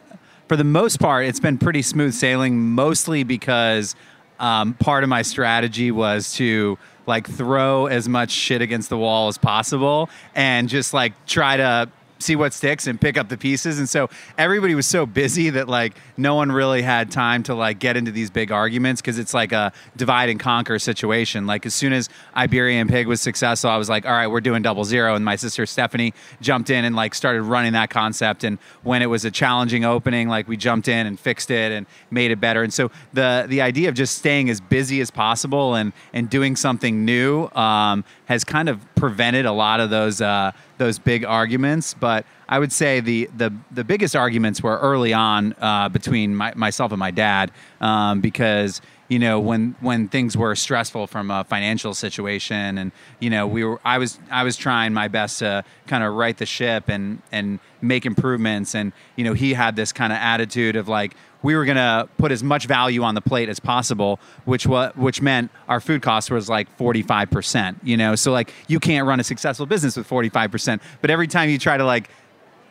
for 0.46 0.56
the 0.56 0.64
most 0.64 1.00
part, 1.00 1.26
it's 1.26 1.40
been 1.40 1.58
pretty 1.58 1.82
smooth 1.82 2.12
sailing. 2.14 2.60
Mostly 2.60 3.24
because 3.24 3.96
um, 4.38 4.74
part 4.74 5.02
of 5.02 5.08
my 5.10 5.22
strategy 5.22 5.90
was 5.90 6.32
to 6.34 6.78
like 7.06 7.28
throw 7.28 7.86
as 7.86 8.08
much 8.08 8.30
shit 8.30 8.60
against 8.62 8.88
the 8.90 8.96
wall 8.98 9.28
as 9.28 9.38
possible 9.38 10.08
and 10.34 10.68
just 10.68 10.94
like 10.94 11.12
try 11.26 11.56
to 11.56 11.88
see 12.20 12.36
what 12.36 12.52
sticks 12.52 12.86
and 12.86 13.00
pick 13.00 13.16
up 13.16 13.28
the 13.28 13.36
pieces. 13.36 13.78
And 13.78 13.88
so 13.88 14.08
everybody 14.38 14.74
was 14.74 14.86
so 14.86 15.06
busy 15.06 15.50
that 15.50 15.68
like 15.68 15.94
no 16.16 16.34
one 16.34 16.52
really 16.52 16.82
had 16.82 17.10
time 17.10 17.42
to 17.44 17.54
like 17.54 17.78
get 17.78 17.96
into 17.96 18.10
these 18.10 18.30
big 18.30 18.52
arguments 18.52 19.00
because 19.00 19.18
it's 19.18 19.34
like 19.34 19.52
a 19.52 19.72
divide 19.96 20.28
and 20.28 20.38
conquer 20.38 20.78
situation. 20.78 21.46
Like 21.46 21.66
as 21.66 21.74
soon 21.74 21.92
as 21.92 22.08
Iberian 22.36 22.88
Pig 22.88 23.06
was 23.06 23.20
successful, 23.20 23.70
I 23.70 23.76
was 23.76 23.88
like, 23.88 24.06
all 24.06 24.12
right, 24.12 24.26
we're 24.26 24.40
doing 24.40 24.62
double 24.62 24.84
zero. 24.84 25.14
And 25.14 25.24
my 25.24 25.36
sister 25.36 25.66
Stephanie 25.66 26.14
jumped 26.40 26.70
in 26.70 26.84
and 26.84 26.94
like 26.94 27.14
started 27.14 27.42
running 27.42 27.72
that 27.72 27.90
concept. 27.90 28.44
And 28.44 28.58
when 28.82 29.02
it 29.02 29.06
was 29.06 29.24
a 29.24 29.30
challenging 29.30 29.84
opening, 29.84 30.28
like 30.28 30.48
we 30.48 30.56
jumped 30.56 30.88
in 30.88 31.06
and 31.06 31.18
fixed 31.18 31.50
it 31.50 31.72
and 31.72 31.86
made 32.10 32.30
it 32.30 32.40
better. 32.40 32.62
And 32.62 32.72
so 32.72 32.90
the 33.12 33.46
the 33.48 33.62
idea 33.62 33.88
of 33.88 33.94
just 33.94 34.18
staying 34.18 34.50
as 34.50 34.60
busy 34.60 35.00
as 35.00 35.10
possible 35.10 35.74
and 35.74 35.92
and 36.12 36.28
doing 36.28 36.56
something 36.56 37.04
new 37.04 37.48
um, 37.54 38.04
has 38.30 38.44
kind 38.44 38.68
of 38.68 38.78
prevented 38.94 39.44
a 39.44 39.50
lot 39.50 39.80
of 39.80 39.90
those 39.90 40.20
uh, 40.20 40.52
those 40.78 41.00
big 41.00 41.24
arguments. 41.24 41.94
But 41.94 42.24
I 42.48 42.60
would 42.60 42.70
say 42.70 43.00
the 43.00 43.28
the 43.36 43.52
the 43.72 43.82
biggest 43.82 44.14
arguments 44.14 44.62
were 44.62 44.78
early 44.78 45.12
on 45.12 45.52
uh, 45.60 45.88
between 45.88 46.36
my, 46.36 46.52
myself 46.54 46.92
and 46.92 47.00
my 47.00 47.10
dad 47.10 47.50
um, 47.80 48.20
because 48.20 48.80
you 49.08 49.18
know 49.18 49.40
when 49.40 49.74
when 49.80 50.06
things 50.06 50.36
were 50.36 50.54
stressful 50.54 51.08
from 51.08 51.32
a 51.32 51.42
financial 51.42 51.92
situation 51.92 52.78
and 52.78 52.92
you 53.18 53.30
know 53.30 53.48
we 53.48 53.64
were 53.64 53.80
I 53.84 53.98
was 53.98 54.20
I 54.30 54.44
was 54.44 54.56
trying 54.56 54.94
my 54.94 55.08
best 55.08 55.40
to 55.40 55.64
kind 55.88 56.04
of 56.04 56.14
right 56.14 56.38
the 56.38 56.46
ship 56.46 56.84
and 56.88 57.20
and 57.32 57.58
make 57.82 58.06
improvements 58.06 58.76
and 58.76 58.92
you 59.16 59.24
know 59.24 59.32
he 59.32 59.54
had 59.54 59.74
this 59.74 59.92
kind 59.92 60.12
of 60.12 60.20
attitude 60.20 60.76
of 60.76 60.86
like 60.86 61.16
we 61.42 61.54
were 61.54 61.64
gonna 61.64 62.08
put 62.18 62.32
as 62.32 62.42
much 62.42 62.66
value 62.66 63.02
on 63.02 63.14
the 63.14 63.20
plate 63.20 63.48
as 63.48 63.60
possible, 63.60 64.20
which 64.44 64.66
what 64.66 64.96
which 64.96 65.22
meant 65.22 65.50
our 65.68 65.80
food 65.80 66.02
cost 66.02 66.30
was 66.30 66.48
like 66.48 66.74
forty 66.76 67.02
five 67.02 67.30
percent. 67.30 67.78
You 67.82 67.96
know, 67.96 68.14
so 68.14 68.32
like 68.32 68.52
you 68.68 68.80
can't 68.80 69.06
run 69.06 69.20
a 69.20 69.24
successful 69.24 69.66
business 69.66 69.96
with 69.96 70.06
forty 70.06 70.28
five 70.28 70.50
percent. 70.50 70.82
But 71.00 71.10
every 71.10 71.26
time 71.26 71.50
you 71.50 71.58
try 71.58 71.76
to 71.76 71.84
like 71.84 72.10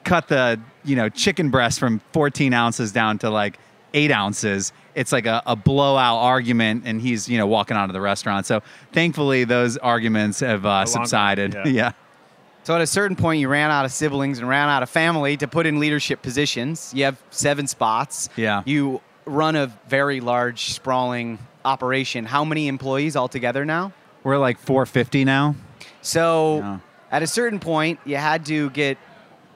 cut 0.04 0.28
the 0.28 0.60
you 0.84 0.96
know 0.96 1.10
chicken 1.10 1.50
breast 1.50 1.80
from 1.80 2.02
fourteen 2.14 2.54
ounces 2.54 2.92
down 2.92 3.18
to 3.20 3.30
like 3.30 3.58
eight 3.94 4.12
ounces, 4.12 4.72
it's 4.96 5.12
like 5.12 5.26
a, 5.26 5.42
a 5.46 5.56
blowout 5.56 6.20
argument, 6.20 6.84
and 6.86 7.02
he's 7.02 7.28
you 7.28 7.38
know 7.38 7.48
walking 7.48 7.76
out 7.76 7.90
of 7.90 7.94
the 7.94 8.02
restaurant. 8.02 8.46
So 8.46 8.62
thankfully, 8.92 9.46
those 9.46 9.78
arguments 9.78 10.42
have 10.42 10.66
uh, 10.66 10.86
subsided. 10.86 11.54
yeah. 11.54 11.64
yeah. 11.66 11.92
So 12.70 12.76
at 12.76 12.82
a 12.82 12.86
certain 12.86 13.16
point, 13.16 13.40
you 13.42 13.48
ran 13.48 13.72
out 13.72 13.86
of 13.86 13.92
siblings 13.92 14.38
and 14.38 14.48
ran 14.48 14.70
out 14.70 14.84
of 14.84 14.92
family 14.92 15.36
to 15.38 15.48
put 15.48 15.66
in 15.66 15.80
leadership 15.80 16.22
positions. 16.22 16.94
You 16.94 17.06
have 17.06 17.20
seven 17.32 17.66
spots. 17.66 18.30
Yeah. 18.36 18.62
You 18.64 19.02
run 19.26 19.56
a 19.56 19.76
very 19.88 20.20
large, 20.20 20.66
sprawling 20.66 21.40
operation. 21.66 22.26
How 22.26 22.46
many 22.46 22.68
employees 22.68 23.16
altogether 23.16 23.66
now? 23.66 23.92
We're 24.24 24.38
like 24.38 24.60
four 24.60 24.86
fifty 24.86 25.26
now. 25.26 25.56
So 26.04 26.80
at 27.12 27.24
a 27.24 27.28
certain 27.28 27.58
point, 27.60 28.02
you 28.06 28.18
had 28.18 28.46
to 28.46 28.70
get 28.70 29.00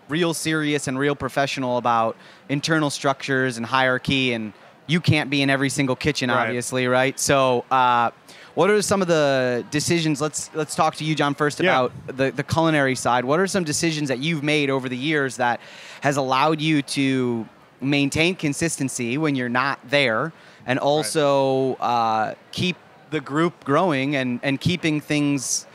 real 0.09 0.33
serious 0.33 0.87
and 0.87 0.97
real 0.97 1.15
professional 1.15 1.77
about 1.77 2.17
internal 2.49 2.89
structures 2.89 3.57
and 3.57 3.65
hierarchy 3.67 4.33
and 4.33 4.53
you 4.87 4.99
can't 4.99 5.29
be 5.29 5.43
in 5.43 5.51
every 5.51 5.69
single 5.69 5.95
kitchen 5.95 6.29
Right. 6.29 6.47
obviously 6.47 6.87
right 6.87 7.17
so 7.17 7.63
uh, 7.71 8.11
what 8.55 8.69
are 8.69 8.81
some 8.81 9.01
of 9.01 9.07
the 9.07 9.65
decisions 9.71 10.21
let's 10.21 10.49
let's 10.53 10.75
talk 10.75 10.95
to 10.95 11.03
you 11.03 11.15
john 11.15 11.33
first 11.33 11.59
Yeah. 11.59 11.85
about 11.85 12.17
the, 12.17 12.31
the 12.31 12.43
culinary 12.43 12.95
side 12.95 13.25
what 13.25 13.39
are 13.39 13.47
some 13.47 13.63
decisions 13.63 14.09
that 14.09 14.19
you've 14.19 14.43
made 14.43 14.69
over 14.69 14.87
the 14.89 14.97
years 14.97 15.37
that 15.37 15.59
has 16.01 16.17
allowed 16.17 16.61
you 16.61 16.81
to 16.81 17.47
maintain 17.81 18.35
consistency 18.35 19.17
when 19.17 19.35
you're 19.35 19.49
not 19.49 19.79
there 19.89 20.31
and 20.65 20.79
also 20.79 21.73
uh, 21.75 22.33
keep 22.51 22.77
the 23.09 23.19
group 23.19 23.63
growing 23.65 24.15
and, 24.15 24.39
and 24.43 24.61
keeping 24.61 25.01
things 25.01 25.67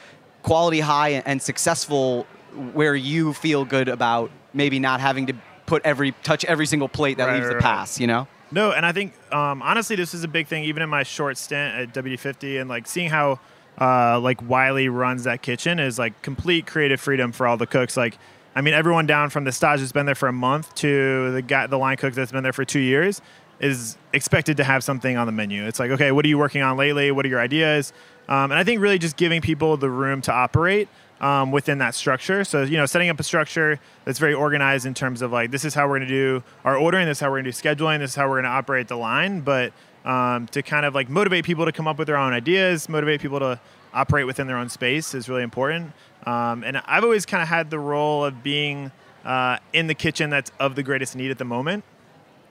quality 0.42 0.80
high 0.80 1.11
and 1.26 1.42
successful 1.42 2.26
where 2.73 2.94
you 2.97 3.32
feel 3.35 3.64
good 3.64 3.88
about 3.88 4.30
maybe 4.54 4.78
not 4.78 5.00
having 5.00 5.26
to 5.26 5.35
put 5.66 5.85
every 5.85 6.12
touch 6.23 6.44
every 6.47 6.64
single 6.66 6.88
plate 6.88 7.18
that 7.18 7.26
Right, 7.26 7.35
leaves 7.35 7.44
right, 7.47 7.50
the 7.50 7.54
right. 7.56 7.62
pass 7.62 8.00
you 8.00 8.06
know 8.06 8.26
No, 8.50 8.73
and 8.73 8.87
I 8.87 8.93
think 8.93 9.12
um, 9.33 9.62
honestly, 9.62 9.97
this 9.97 10.14
is 10.14 10.25
a 10.25 10.28
big 10.28 10.47
thing. 10.47 10.64
Even 10.64 10.83
in 10.83 10.88
my 10.88 11.02
short 11.02 11.37
stint 11.37 11.75
at 11.75 11.95
WD50, 11.95 12.61
and 12.61 12.69
like 12.69 12.87
seeing 12.87 13.11
how 13.11 13.40
uh, 13.81 14.19
like 14.21 14.40
Wylie 14.43 14.88
runs 14.88 15.25
that 15.25 15.43
kitchen 15.43 15.78
is 15.78 15.99
like 15.99 16.21
complete 16.23 16.67
creative 16.67 17.00
freedom 17.00 17.33
for 17.33 17.47
all 17.47 17.57
the 17.57 17.67
cooks. 17.67 17.97
Like, 17.97 18.19
I 18.55 18.61
mean, 18.61 18.75
everyone 18.75 19.07
down 19.07 19.31
from 19.31 19.45
the 19.45 19.52
stage 19.52 19.81
that's 19.81 19.93
been 19.93 20.07
there 20.07 20.14
for 20.14 20.28
a 20.28 20.33
month 20.33 20.75
to 20.76 21.33
the 21.33 21.43
guy, 21.43 21.67
the 21.67 21.78
line 21.78 21.97
cook 21.97 22.14
that's 22.14 22.33
been 22.33 22.43
there 22.43 22.52
for 22.52 22.64
two 22.64 22.81
years, 22.81 23.21
is 23.61 23.97
expected 24.12 24.57
to 24.57 24.64
have 24.64 24.83
something 24.83 25.17
on 25.17 25.26
the 25.26 25.33
menu. 25.33 25.64
It's 25.67 25.78
like, 25.78 25.90
okay, 25.93 26.12
what 26.12 26.25
are 26.25 26.28
you 26.28 26.38
working 26.38 26.62
on 26.62 26.76
lately? 26.76 27.11
What 27.12 27.25
are 27.25 27.28
your 27.28 27.40
ideas? 27.40 27.93
Um, 28.28 28.50
and 28.50 28.55
I 28.55 28.64
think 28.64 28.81
really 28.81 28.99
just 28.99 29.17
giving 29.17 29.40
people 29.40 29.76
the 29.76 29.90
room 29.90 30.21
to 30.23 30.33
operate 30.33 30.88
um, 31.20 31.50
within 31.50 31.78
that 31.78 31.94
structure. 31.94 32.44
So, 32.44 32.62
you 32.62 32.76
know, 32.76 32.87
setting 32.87 33.08
up 33.08 33.18
a 33.18 33.22
structure 33.22 33.80
that's 34.04 34.18
very 34.18 34.34
organized 34.34 34.87
in 34.87 34.94
terms 34.94 35.22
of 35.22 35.32
like, 35.32 35.50
this 35.50 35.64
is 35.64 35.75
how 35.75 35.88
we're 35.88 35.98
going 35.98 36.08
to 36.08 36.14
do 36.14 36.42
our 36.64 36.76
ordering, 36.76 37.06
this 37.06 37.18
is 37.18 37.20
how 37.20 37.30
we're 37.30 37.42
going 37.42 37.52
to 37.52 37.52
do 37.52 37.56
scheduling, 37.56 37.98
this 37.98 38.10
is 38.10 38.16
how 38.16 38.28
we're 38.28 38.37
going 38.37 38.44
to 38.44 38.50
operate 38.50 38.88
the 38.88 38.96
line. 38.96 39.40
But 39.40 39.72
um, 40.04 40.46
to 40.48 40.62
kind 40.62 40.87
of 40.87 40.94
like 40.94 41.08
motivate 41.08 41.44
people 41.44 41.64
to 41.64 41.72
come 41.72 41.88
up 41.88 41.98
with 41.98 42.06
their 42.06 42.16
own 42.16 42.32
ideas, 42.32 42.88
motivate 42.88 43.20
people 43.20 43.40
to 43.40 43.60
operate 43.92 44.26
within 44.26 44.46
their 44.46 44.56
own 44.56 44.68
space 44.68 45.14
is 45.14 45.28
really 45.28 45.42
important. 45.42 45.92
Um, 46.26 46.62
and 46.62 46.76
I've 46.78 47.04
always 47.04 47.26
kind 47.26 47.42
of 47.42 47.48
had 47.48 47.70
the 47.70 47.78
role 47.78 48.25
of 48.25 48.42
being 48.42 48.92
uh, 49.25 49.58
in 49.72 49.87
the 49.87 49.94
kitchen 49.94 50.30
that's 50.30 50.52
of 50.60 50.75
the 50.75 50.82
greatest 50.82 51.16
need 51.16 51.30
at 51.30 51.38
the 51.38 51.44
moment. 51.44 51.84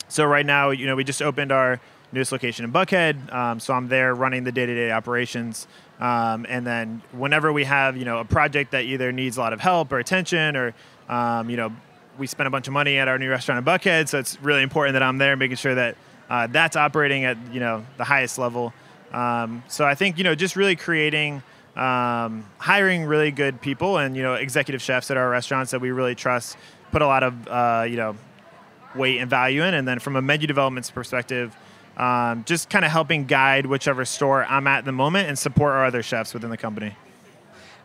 So 0.10 0.26
right 0.26 0.46
now, 0.46 0.70
you 0.72 0.86
know, 0.86 0.96
we 0.96 1.04
just 1.04 1.22
opened 1.22 1.52
our 1.52 1.80
newest 2.12 2.32
location 2.32 2.66
in 2.66 2.72
Buckhead. 2.72 3.34
Um, 3.34 3.60
so 3.60 3.74
I'm 3.74 3.88
there 3.88 4.16
running 4.16 4.44
the 4.46 4.52
day-to-day 4.52 4.92
operations. 4.92 5.68
Um, 6.00 6.46
and 6.48 6.66
then 6.66 7.02
whenever 7.12 7.52
we 7.52 7.64
have, 7.64 7.98
you 7.98 8.06
know, 8.06 8.20
a 8.20 8.26
project 8.26 8.72
that 8.72 8.84
either 8.84 9.12
needs 9.12 9.38
a 9.38 9.42
lot 9.42 9.54
of 9.54 9.60
help 9.60 9.92
or 9.92 10.00
attention, 10.00 10.56
or 10.56 10.74
um, 11.10 11.50
you 11.50 11.58
know, 11.58 11.72
we 12.18 12.28
spent 12.28 12.48
a 12.48 12.50
bunch 12.50 12.68
of 12.68 12.74
money 12.74 12.98
at 12.98 13.08
our 13.08 13.18
new 13.18 13.30
restaurant 13.30 13.60
in 13.60 13.66
Buckhead, 13.66 14.08
so 14.08 14.20
it's 14.20 14.40
really 14.42 14.64
important 14.64 14.94
that 14.94 15.04
I'm 15.04 15.18
there, 15.18 15.36
making 15.36 15.58
sure 15.58 15.76
that 15.76 15.96
uh, 16.30 16.48
that's 16.48 16.76
operating 16.76 17.26
at 17.26 17.38
you 17.52 17.60
know 17.60 17.86
the 17.98 18.04
highest 18.04 18.38
level. 18.38 18.74
Um, 19.12 19.64
so 19.68 19.86
I 19.86 19.96
think 19.96 20.18
you 20.18 20.24
know 20.24 20.36
just 20.36 20.56
really 20.56 20.76
creating, 20.76 21.42
um, 21.76 22.46
hiring 22.60 23.06
really 23.06 23.32
good 23.32 23.62
people 23.62 23.98
and 23.98 24.16
you 24.16 24.24
know 24.24 24.36
executive 24.36 24.82
chefs 24.82 25.10
at 25.10 25.18
our 25.18 25.30
restaurants 25.30 25.72
that 25.72 25.82
we 25.82 25.92
really 25.92 26.16
trust, 26.16 26.58
put 26.92 27.02
a 27.02 27.08
lot 27.08 27.24
of 27.24 27.48
uh, 27.48 27.86
you 27.88 27.98
know 27.98 28.16
weight 28.96 29.20
and 29.20 29.30
value 29.30 29.64
in, 29.64 29.74
and 29.74 29.88
then 29.88 29.98
from 30.00 30.16
a 30.16 30.22
menu 30.22 30.46
development 30.46 30.92
perspective 30.94 31.56
um, 31.98 32.44
just 32.46 32.70
kind 32.70 32.86
of 32.86 32.92
helping 32.92 33.26
guide 33.26 33.66
whichever 33.66 34.06
store 34.06 34.46
I'm 34.46 34.68
at 34.68 34.80
in 34.80 34.86
the 34.86 34.92
moment 34.92 35.28
and 35.28 35.38
support 35.38 35.74
our 35.74 35.86
other 35.86 36.04
chefs 36.04 36.34
within 36.34 36.50
the 36.50 36.58
company. 36.58 36.96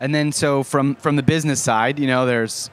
And 0.00 0.14
then, 0.14 0.32
so 0.32 0.62
from 0.62 0.94
from 0.96 1.16
the 1.16 1.22
business 1.22 1.60
side, 1.60 1.98
you 1.98 2.06
know, 2.06 2.26
there's 2.26 2.70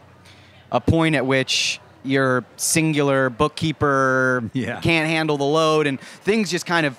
a 0.71 0.81
point 0.81 1.15
at 1.15 1.25
which 1.25 1.79
your 2.03 2.43
singular 2.57 3.29
bookkeeper 3.29 4.43
Yeah. 4.53 4.79
can't 4.81 5.07
handle 5.07 5.37
the 5.37 5.43
load, 5.45 5.87
and 5.87 5.99
things 5.99 6.49
just 6.51 6.65
kind 6.65 6.85
of 6.85 6.97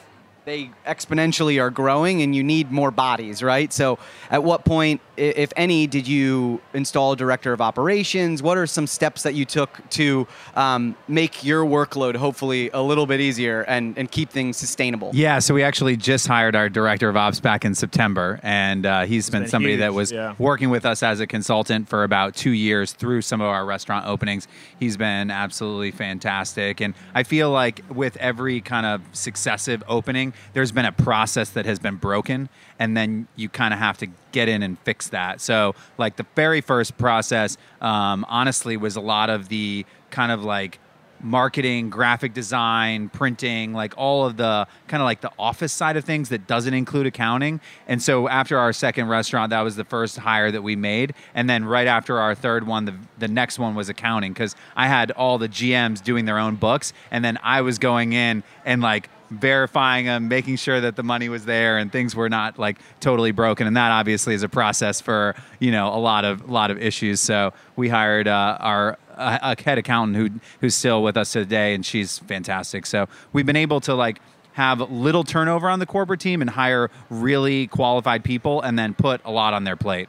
they 0.50 0.68
exponentially 0.84 1.62
are 1.62 1.70
growing, 1.70 2.22
and 2.22 2.34
you 2.34 2.42
need 2.42 2.72
more 2.72 2.90
bodies, 2.90 3.40
right? 3.40 3.72
So, 3.72 4.00
at 4.30 4.42
what 4.42 4.64
point, 4.64 5.00
if 5.16 5.52
any, 5.54 5.86
did 5.86 6.08
you 6.08 6.60
install 6.74 7.12
a 7.12 7.16
director 7.16 7.52
of 7.52 7.60
operations? 7.60 8.42
What 8.42 8.58
are 8.58 8.66
some 8.66 8.88
steps 8.88 9.22
that 9.22 9.34
you 9.34 9.44
took 9.44 9.70
to 9.90 10.26
um, 10.56 10.96
make 11.06 11.44
your 11.44 11.64
workload 11.64 12.16
hopefully 12.16 12.68
a 12.72 12.82
little 12.82 13.06
bit 13.06 13.20
easier 13.20 13.62
and, 13.62 13.96
and 13.96 14.10
keep 14.10 14.30
things 14.30 14.56
sustainable? 14.56 15.12
Yeah, 15.14 15.38
so 15.38 15.54
we 15.54 15.62
actually 15.62 15.96
just 15.96 16.26
hired 16.26 16.56
our 16.56 16.68
director 16.68 17.08
of 17.08 17.16
ops 17.16 17.38
back 17.38 17.64
in 17.64 17.76
September, 17.76 18.40
and 18.42 18.84
uh, 18.84 19.04
he's 19.04 19.30
been, 19.30 19.42
been 19.42 19.50
somebody 19.50 19.76
that 19.76 19.94
was 19.94 20.10
yeah. 20.10 20.34
working 20.38 20.70
with 20.70 20.84
us 20.84 21.04
as 21.04 21.20
a 21.20 21.28
consultant 21.28 21.88
for 21.88 22.02
about 22.02 22.34
two 22.34 22.50
years 22.50 22.92
through 22.92 23.22
some 23.22 23.40
of 23.40 23.46
our 23.46 23.64
restaurant 23.64 24.04
openings. 24.06 24.48
He's 24.80 24.96
been 24.96 25.30
absolutely 25.30 25.92
fantastic, 25.92 26.80
and 26.80 26.94
I 27.14 27.22
feel 27.22 27.52
like 27.52 27.84
with 27.88 28.16
every 28.16 28.60
kind 28.60 28.86
of 28.86 29.02
successive 29.12 29.84
opening, 29.86 30.32
there's 30.52 30.72
been 30.72 30.84
a 30.84 30.92
process 30.92 31.50
that 31.50 31.66
has 31.66 31.78
been 31.78 31.96
broken, 31.96 32.48
and 32.78 32.96
then 32.96 33.28
you 33.36 33.48
kind 33.48 33.72
of 33.72 33.80
have 33.80 33.98
to 33.98 34.08
get 34.32 34.48
in 34.48 34.62
and 34.62 34.78
fix 34.80 35.08
that. 35.08 35.40
So, 35.40 35.74
like 35.98 36.16
the 36.16 36.26
very 36.34 36.60
first 36.60 36.98
process, 36.98 37.56
um, 37.80 38.24
honestly, 38.28 38.76
was 38.76 38.96
a 38.96 39.00
lot 39.00 39.30
of 39.30 39.48
the 39.48 39.86
kind 40.10 40.32
of 40.32 40.44
like 40.44 40.78
marketing, 41.22 41.90
graphic 41.90 42.34
design, 42.34 43.08
printing, 43.08 43.72
like 43.72 43.94
all 43.96 44.24
of 44.24 44.36
the 44.36 44.66
kind 44.88 45.02
of 45.02 45.04
like 45.04 45.20
the 45.20 45.30
office 45.38 45.72
side 45.72 45.96
of 45.96 46.04
things 46.04 46.28
that 46.30 46.46
doesn't 46.46 46.74
include 46.74 47.06
accounting. 47.06 47.60
And 47.86 48.02
so 48.02 48.28
after 48.28 48.58
our 48.58 48.72
second 48.72 49.08
restaurant, 49.08 49.50
that 49.50 49.60
was 49.60 49.76
the 49.76 49.84
first 49.84 50.18
hire 50.18 50.50
that 50.50 50.62
we 50.62 50.76
made. 50.76 51.14
And 51.34 51.48
then 51.48 51.64
right 51.64 51.86
after 51.86 52.18
our 52.18 52.34
third 52.34 52.66
one, 52.66 52.84
the, 52.84 52.94
the 53.18 53.28
next 53.28 53.58
one 53.58 53.74
was 53.74 53.88
accounting 53.88 54.32
because 54.32 54.56
I 54.76 54.88
had 54.88 55.10
all 55.12 55.38
the 55.38 55.48
GMs 55.48 56.02
doing 56.02 56.24
their 56.24 56.38
own 56.38 56.56
books. 56.56 56.92
And 57.10 57.24
then 57.24 57.38
I 57.42 57.60
was 57.62 57.78
going 57.78 58.12
in 58.12 58.42
and 58.64 58.80
like 58.82 59.08
verifying 59.30 60.06
them, 60.06 60.28
making 60.28 60.56
sure 60.56 60.80
that 60.80 60.96
the 60.96 61.02
money 61.02 61.28
was 61.28 61.44
there 61.44 61.78
and 61.78 61.90
things 61.92 62.14
were 62.16 62.28
not 62.28 62.58
like 62.58 62.78
totally 62.98 63.30
broken. 63.30 63.66
And 63.66 63.76
that 63.76 63.90
obviously 63.92 64.34
is 64.34 64.42
a 64.42 64.48
process 64.48 65.00
for 65.00 65.34
you 65.58 65.70
know 65.70 65.94
a 65.94 65.98
lot 65.98 66.24
of 66.24 66.48
a 66.48 66.52
lot 66.52 66.70
of 66.70 66.78
issues. 66.78 67.20
So 67.20 67.52
we 67.76 67.88
hired 67.88 68.28
uh, 68.28 68.58
our 68.60 68.98
a 69.20 69.56
head 69.62 69.78
accountant 69.78 70.16
who 70.16 70.40
who's 70.60 70.74
still 70.74 71.02
with 71.02 71.16
us 71.16 71.32
today, 71.32 71.74
and 71.74 71.84
she's 71.84 72.18
fantastic. 72.20 72.86
So 72.86 73.06
we've 73.32 73.46
been 73.46 73.56
able 73.56 73.80
to 73.82 73.94
like 73.94 74.20
have 74.52 74.80
little 74.90 75.24
turnover 75.24 75.68
on 75.68 75.78
the 75.78 75.86
corporate 75.86 76.20
team 76.20 76.40
and 76.40 76.50
hire 76.50 76.90
really 77.08 77.66
qualified 77.68 78.24
people, 78.24 78.60
and 78.62 78.78
then 78.78 78.94
put 78.94 79.20
a 79.24 79.30
lot 79.30 79.54
on 79.54 79.64
their 79.64 79.76
plate. 79.76 80.08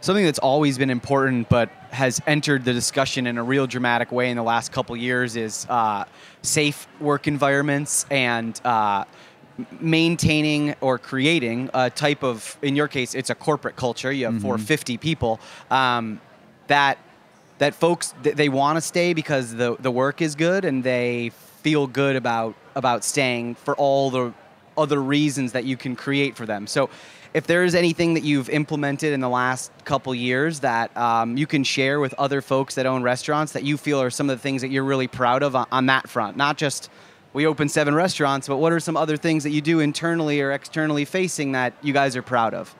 something 0.00 0.24
that's 0.24 0.38
always 0.40 0.76
been 0.76 0.90
important 0.90 1.48
but 1.48 1.70
has 1.90 2.20
entered 2.26 2.64
the 2.64 2.72
discussion 2.72 3.26
in 3.26 3.38
a 3.38 3.42
real 3.42 3.66
dramatic 3.66 4.12
way 4.12 4.28
in 4.30 4.36
the 4.36 4.42
last 4.42 4.70
couple 4.72 4.94
years 4.96 5.34
is 5.36 5.66
uh, 5.70 6.04
safe 6.42 6.86
work 7.00 7.26
environments 7.26 8.04
and 8.10 8.60
uh, 8.66 9.04
maintaining 9.80 10.74
or 10.80 10.98
creating 10.98 11.70
a 11.72 11.88
type 11.88 12.22
of 12.22 12.58
in 12.60 12.74
your 12.76 12.88
case 12.88 13.14
it's 13.14 13.30
a 13.30 13.34
corporate 13.34 13.76
culture 13.76 14.12
you 14.12 14.26
have 14.26 14.34
450 14.42 14.98
people 14.98 15.40
um, 15.70 16.20
that 16.66 16.98
that 17.58 17.74
folks 17.74 18.14
they 18.22 18.48
want 18.48 18.76
to 18.76 18.80
stay 18.80 19.14
because 19.14 19.54
the 19.54 19.76
the 19.80 19.90
work 19.90 20.20
is 20.20 20.34
good 20.34 20.64
and 20.64 20.82
they 20.82 21.30
feel 21.62 21.86
good 21.86 22.16
about 22.16 22.54
about 22.74 23.04
staying 23.04 23.54
for 23.54 23.74
all 23.76 24.10
the 24.10 24.32
other 24.76 25.00
reasons 25.00 25.52
that 25.52 25.64
you 25.64 25.76
can 25.76 25.96
create 25.96 26.36
for 26.36 26.46
them. 26.46 26.66
So, 26.66 26.90
if 27.32 27.46
there 27.48 27.64
is 27.64 27.74
anything 27.74 28.14
that 28.14 28.22
you've 28.22 28.48
implemented 28.48 29.12
in 29.12 29.20
the 29.20 29.28
last 29.28 29.72
couple 29.84 30.14
years 30.14 30.60
that 30.60 30.96
um, 30.96 31.36
you 31.36 31.48
can 31.48 31.64
share 31.64 31.98
with 31.98 32.14
other 32.14 32.40
folks 32.40 32.76
that 32.76 32.86
own 32.86 33.02
restaurants 33.02 33.52
that 33.52 33.64
you 33.64 33.76
feel 33.76 34.00
are 34.00 34.10
some 34.10 34.30
of 34.30 34.38
the 34.38 34.42
things 34.42 34.62
that 34.62 34.70
you're 34.70 34.84
really 34.84 35.08
proud 35.08 35.42
of 35.42 35.56
on, 35.56 35.66
on 35.72 35.86
that 35.86 36.08
front, 36.08 36.36
not 36.36 36.56
just 36.56 36.90
we 37.32 37.46
open 37.46 37.68
seven 37.68 37.94
restaurants, 37.94 38.46
but 38.46 38.58
what 38.58 38.72
are 38.72 38.78
some 38.78 38.96
other 38.96 39.16
things 39.16 39.42
that 39.42 39.50
you 39.50 39.60
do 39.60 39.80
internally 39.80 40.40
or 40.40 40.52
externally 40.52 41.04
facing 41.04 41.52
that 41.52 41.74
you 41.82 41.92
guys 41.92 42.14
are 42.14 42.22
proud 42.22 42.54
of? 42.54 42.74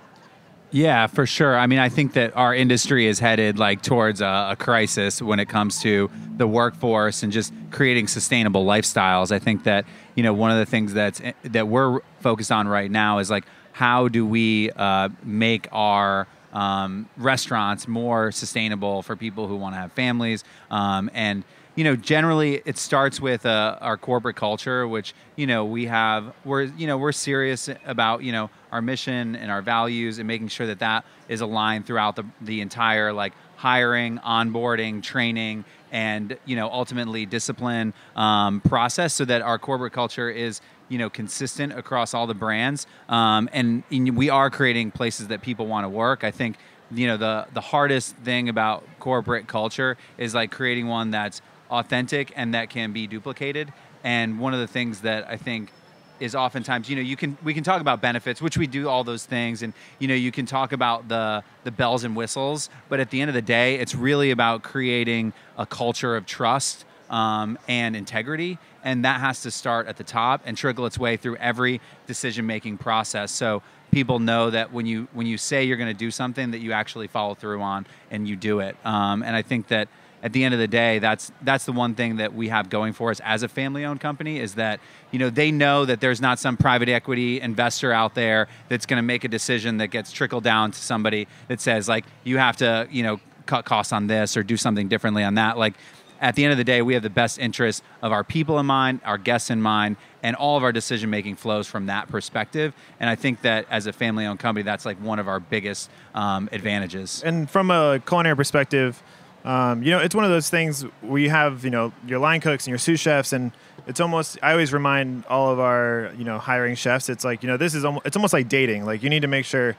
Yeah, 0.74 1.06
for 1.06 1.24
sure. 1.24 1.56
I 1.56 1.68
mean, 1.68 1.78
I 1.78 1.88
think 1.88 2.14
that 2.14 2.36
our 2.36 2.52
industry 2.52 3.06
is 3.06 3.20
headed 3.20 3.60
like 3.60 3.80
towards 3.80 4.20
a, 4.20 4.48
a 4.50 4.56
crisis 4.58 5.22
when 5.22 5.38
it 5.38 5.48
comes 5.48 5.80
to 5.82 6.10
the 6.36 6.48
workforce 6.48 7.22
and 7.22 7.32
just 7.32 7.52
creating 7.70 8.08
sustainable 8.08 8.66
lifestyles. 8.66 9.30
I 9.30 9.38
think 9.38 9.62
that 9.64 9.84
you 10.16 10.24
know 10.24 10.34
one 10.34 10.50
of 10.50 10.58
the 10.58 10.66
things 10.66 10.92
that's 10.92 11.22
that 11.44 11.68
we're 11.68 12.00
focused 12.18 12.50
on 12.50 12.66
right 12.66 12.90
now 12.90 13.18
is 13.18 13.30
like 13.30 13.44
how 13.70 14.08
do 14.08 14.26
we 14.26 14.72
uh, 14.72 15.10
make 15.22 15.68
our 15.70 16.26
um, 16.52 17.08
restaurants 17.18 17.86
more 17.86 18.32
sustainable 18.32 19.02
for 19.02 19.14
people 19.14 19.46
who 19.46 19.54
want 19.54 19.76
to 19.76 19.80
have 19.80 19.92
families 19.92 20.42
um, 20.72 21.08
and 21.14 21.44
you 21.76 21.84
know 21.84 21.96
generally 21.96 22.62
it 22.64 22.78
starts 22.78 23.20
with 23.20 23.46
uh, 23.46 23.78
our 23.80 23.96
corporate 23.96 24.36
culture 24.36 24.86
which 24.86 25.14
you 25.36 25.46
know 25.46 25.64
we 25.64 25.86
have 25.86 26.32
we're 26.44 26.62
you 26.62 26.86
know 26.86 26.96
we're 26.96 27.12
serious 27.12 27.68
about 27.86 28.22
you 28.22 28.32
know 28.32 28.50
our 28.72 28.80
mission 28.82 29.36
and 29.36 29.50
our 29.50 29.62
values 29.62 30.18
and 30.18 30.26
making 30.26 30.48
sure 30.48 30.66
that 30.66 30.78
that 30.78 31.04
is 31.28 31.40
aligned 31.40 31.86
throughout 31.86 32.16
the, 32.16 32.24
the 32.40 32.60
entire 32.60 33.12
like 33.12 33.32
hiring 33.56 34.18
onboarding 34.18 35.02
training 35.02 35.64
and 35.90 36.36
you 36.44 36.56
know 36.56 36.68
ultimately 36.70 37.24
discipline 37.24 37.94
um, 38.16 38.60
process 38.60 39.14
so 39.14 39.24
that 39.24 39.42
our 39.42 39.58
corporate 39.58 39.92
culture 39.92 40.28
is 40.28 40.60
you 40.88 40.98
know 40.98 41.08
consistent 41.08 41.72
across 41.72 42.14
all 42.14 42.26
the 42.26 42.34
brands 42.34 42.86
um, 43.08 43.48
and, 43.52 43.82
and 43.90 44.16
we 44.16 44.28
are 44.28 44.50
creating 44.50 44.90
places 44.90 45.28
that 45.28 45.40
people 45.40 45.66
want 45.66 45.84
to 45.84 45.88
work. 45.88 46.24
I 46.24 46.30
think 46.30 46.56
you 46.90 47.06
know 47.06 47.16
the 47.16 47.46
the 47.54 47.60
hardest 47.60 48.16
thing 48.16 48.48
about 48.48 48.84
corporate 48.98 49.46
culture 49.46 49.96
is 50.18 50.34
like 50.34 50.50
creating 50.50 50.86
one 50.86 51.10
that's 51.10 51.40
authentic 51.70 52.32
and 52.36 52.54
that 52.54 52.70
can 52.70 52.92
be 52.92 53.06
duplicated. 53.06 53.72
And 54.02 54.38
one 54.38 54.52
of 54.52 54.60
the 54.60 54.66
things 54.66 55.00
that 55.00 55.28
i 55.28 55.36
think 55.36 55.72
is 56.20 56.34
oftentimes 56.34 56.88
you 56.88 56.94
know 56.94 57.02
you 57.02 57.16
can 57.16 57.36
we 57.42 57.52
can 57.52 57.64
talk 57.64 57.80
about 57.80 58.00
benefits 58.00 58.40
which 58.40 58.56
we 58.56 58.66
do 58.66 58.88
all 58.88 59.04
those 59.04 59.26
things. 59.26 59.62
And 59.62 59.72
you 59.98 60.08
know 60.08 60.14
you 60.14 60.30
can 60.30 60.46
talk 60.46 60.72
about 60.72 61.08
the 61.08 61.42
the 61.64 61.70
bells 61.70 62.04
and 62.04 62.14
whistles. 62.14 62.70
But 62.88 63.00
at 63.00 63.10
the 63.10 63.20
end 63.20 63.30
of 63.30 63.34
the 63.34 63.42
day 63.42 63.76
it's 63.76 63.94
really 63.94 64.30
about 64.30 64.62
creating 64.62 65.32
a 65.58 65.66
culture 65.66 66.16
of 66.16 66.26
trust 66.26 66.84
um, 67.10 67.58
and 67.68 67.96
integrity. 67.96 68.58
And 68.82 69.04
that 69.04 69.20
has 69.20 69.42
to 69.42 69.50
start 69.50 69.86
at 69.86 69.96
the 69.96 70.04
top 70.04 70.42
and 70.44 70.56
trickle 70.56 70.86
its 70.86 70.98
way 70.98 71.16
through 71.16 71.36
every 71.36 71.80
decision 72.06 72.46
making 72.46 72.78
process. 72.78 73.32
So 73.32 73.62
people 73.90 74.18
know 74.18 74.50
that 74.50 74.72
when 74.72 74.86
you 74.86 75.08
when 75.12 75.26
you 75.26 75.38
say 75.38 75.64
you're 75.64 75.76
going 75.76 75.92
to 75.92 75.98
do 75.98 76.10
something 76.10 76.50
that 76.50 76.58
you 76.58 76.72
actually 76.72 77.06
follow 77.06 77.34
through 77.34 77.62
on 77.62 77.86
and 78.10 78.28
you 78.28 78.36
do 78.36 78.60
it. 78.60 78.76
Um, 78.84 79.22
and 79.22 79.36
i 79.36 79.42
think 79.42 79.68
that 79.68 79.88
at 80.24 80.32
the 80.32 80.42
end 80.42 80.54
of 80.54 80.58
the 80.58 80.66
day, 80.66 80.98
that's 80.98 81.30
that's 81.42 81.66
the 81.66 81.72
one 81.72 81.94
thing 81.94 82.16
that 82.16 82.34
we 82.34 82.48
have 82.48 82.70
going 82.70 82.94
for 82.94 83.10
us 83.10 83.20
as 83.20 83.42
a 83.42 83.48
family-owned 83.48 84.00
company 84.00 84.40
is 84.40 84.54
that 84.54 84.80
you 85.10 85.18
know 85.18 85.28
they 85.28 85.50
know 85.52 85.84
that 85.84 86.00
there's 86.00 86.20
not 86.20 86.38
some 86.38 86.56
private 86.56 86.88
equity 86.88 87.42
investor 87.42 87.92
out 87.92 88.14
there 88.14 88.48
that's 88.70 88.86
going 88.86 88.96
to 88.96 89.02
make 89.02 89.24
a 89.24 89.28
decision 89.28 89.76
that 89.76 89.88
gets 89.88 90.10
trickled 90.10 90.42
down 90.42 90.70
to 90.70 90.78
somebody 90.78 91.28
that 91.48 91.60
says 91.60 91.90
like 91.90 92.06
you 92.24 92.38
have 92.38 92.56
to 92.56 92.88
you 92.90 93.02
know 93.02 93.20
cut 93.44 93.66
costs 93.66 93.92
on 93.92 94.06
this 94.06 94.34
or 94.34 94.42
do 94.42 94.56
something 94.56 94.88
differently 94.88 95.22
on 95.22 95.34
that. 95.34 95.58
Like 95.58 95.74
at 96.22 96.36
the 96.36 96.44
end 96.44 96.52
of 96.52 96.58
the 96.58 96.64
day, 96.64 96.80
we 96.80 96.94
have 96.94 97.02
the 97.02 97.10
best 97.10 97.38
interests 97.38 97.82
of 98.00 98.10
our 98.10 98.24
people 98.24 98.58
in 98.58 98.64
mind, 98.64 99.00
our 99.04 99.18
guests 99.18 99.50
in 99.50 99.60
mind, 99.60 99.96
and 100.22 100.34
all 100.36 100.56
of 100.56 100.62
our 100.62 100.72
decision 100.72 101.10
making 101.10 101.36
flows 101.36 101.66
from 101.66 101.84
that 101.86 102.08
perspective. 102.08 102.72
And 102.98 103.10
I 103.10 103.14
think 103.14 103.42
that 103.42 103.66
as 103.68 103.86
a 103.86 103.92
family 103.92 104.24
owned 104.24 104.38
company, 104.38 104.62
that's 104.62 104.86
like 104.86 104.96
one 105.02 105.18
of 105.18 105.28
our 105.28 105.38
biggest 105.38 105.90
um, 106.14 106.48
advantages. 106.50 107.22
And 107.22 107.50
from 107.50 107.70
a 107.70 108.00
culinary 108.06 108.36
perspective, 108.36 109.02
um, 109.44 109.82
you 109.82 109.90
know, 109.90 109.98
it's 109.98 110.14
one 110.14 110.24
of 110.24 110.30
those 110.30 110.48
things 110.48 110.84
we 111.02 111.28
have, 111.28 111.64
you 111.64 111.70
know, 111.70 111.92
your 112.06 112.18
line 112.18 112.40
cooks 112.40 112.64
and 112.64 112.70
your 112.70 112.78
sous 112.78 112.98
chefs, 112.98 113.32
and 113.32 113.52
it's 113.86 114.00
almost. 114.00 114.38
I 114.42 114.52
always 114.52 114.72
remind 114.72 115.24
all 115.26 115.52
of 115.52 115.60
our, 115.60 116.12
you 116.16 116.24
know, 116.24 116.38
hiring 116.38 116.74
chefs, 116.74 117.08
it's 117.08 117.24
like, 117.24 117.42
you 117.42 117.48
know, 117.48 117.56
this 117.56 117.74
is 117.74 117.84
almost, 117.84 118.06
it's 118.06 118.16
almost 118.16 118.32
like 118.32 118.48
dating. 118.48 118.86
Like 118.86 119.02
you 119.02 119.10
need 119.10 119.22
to 119.22 119.28
make 119.28 119.44
sure 119.44 119.76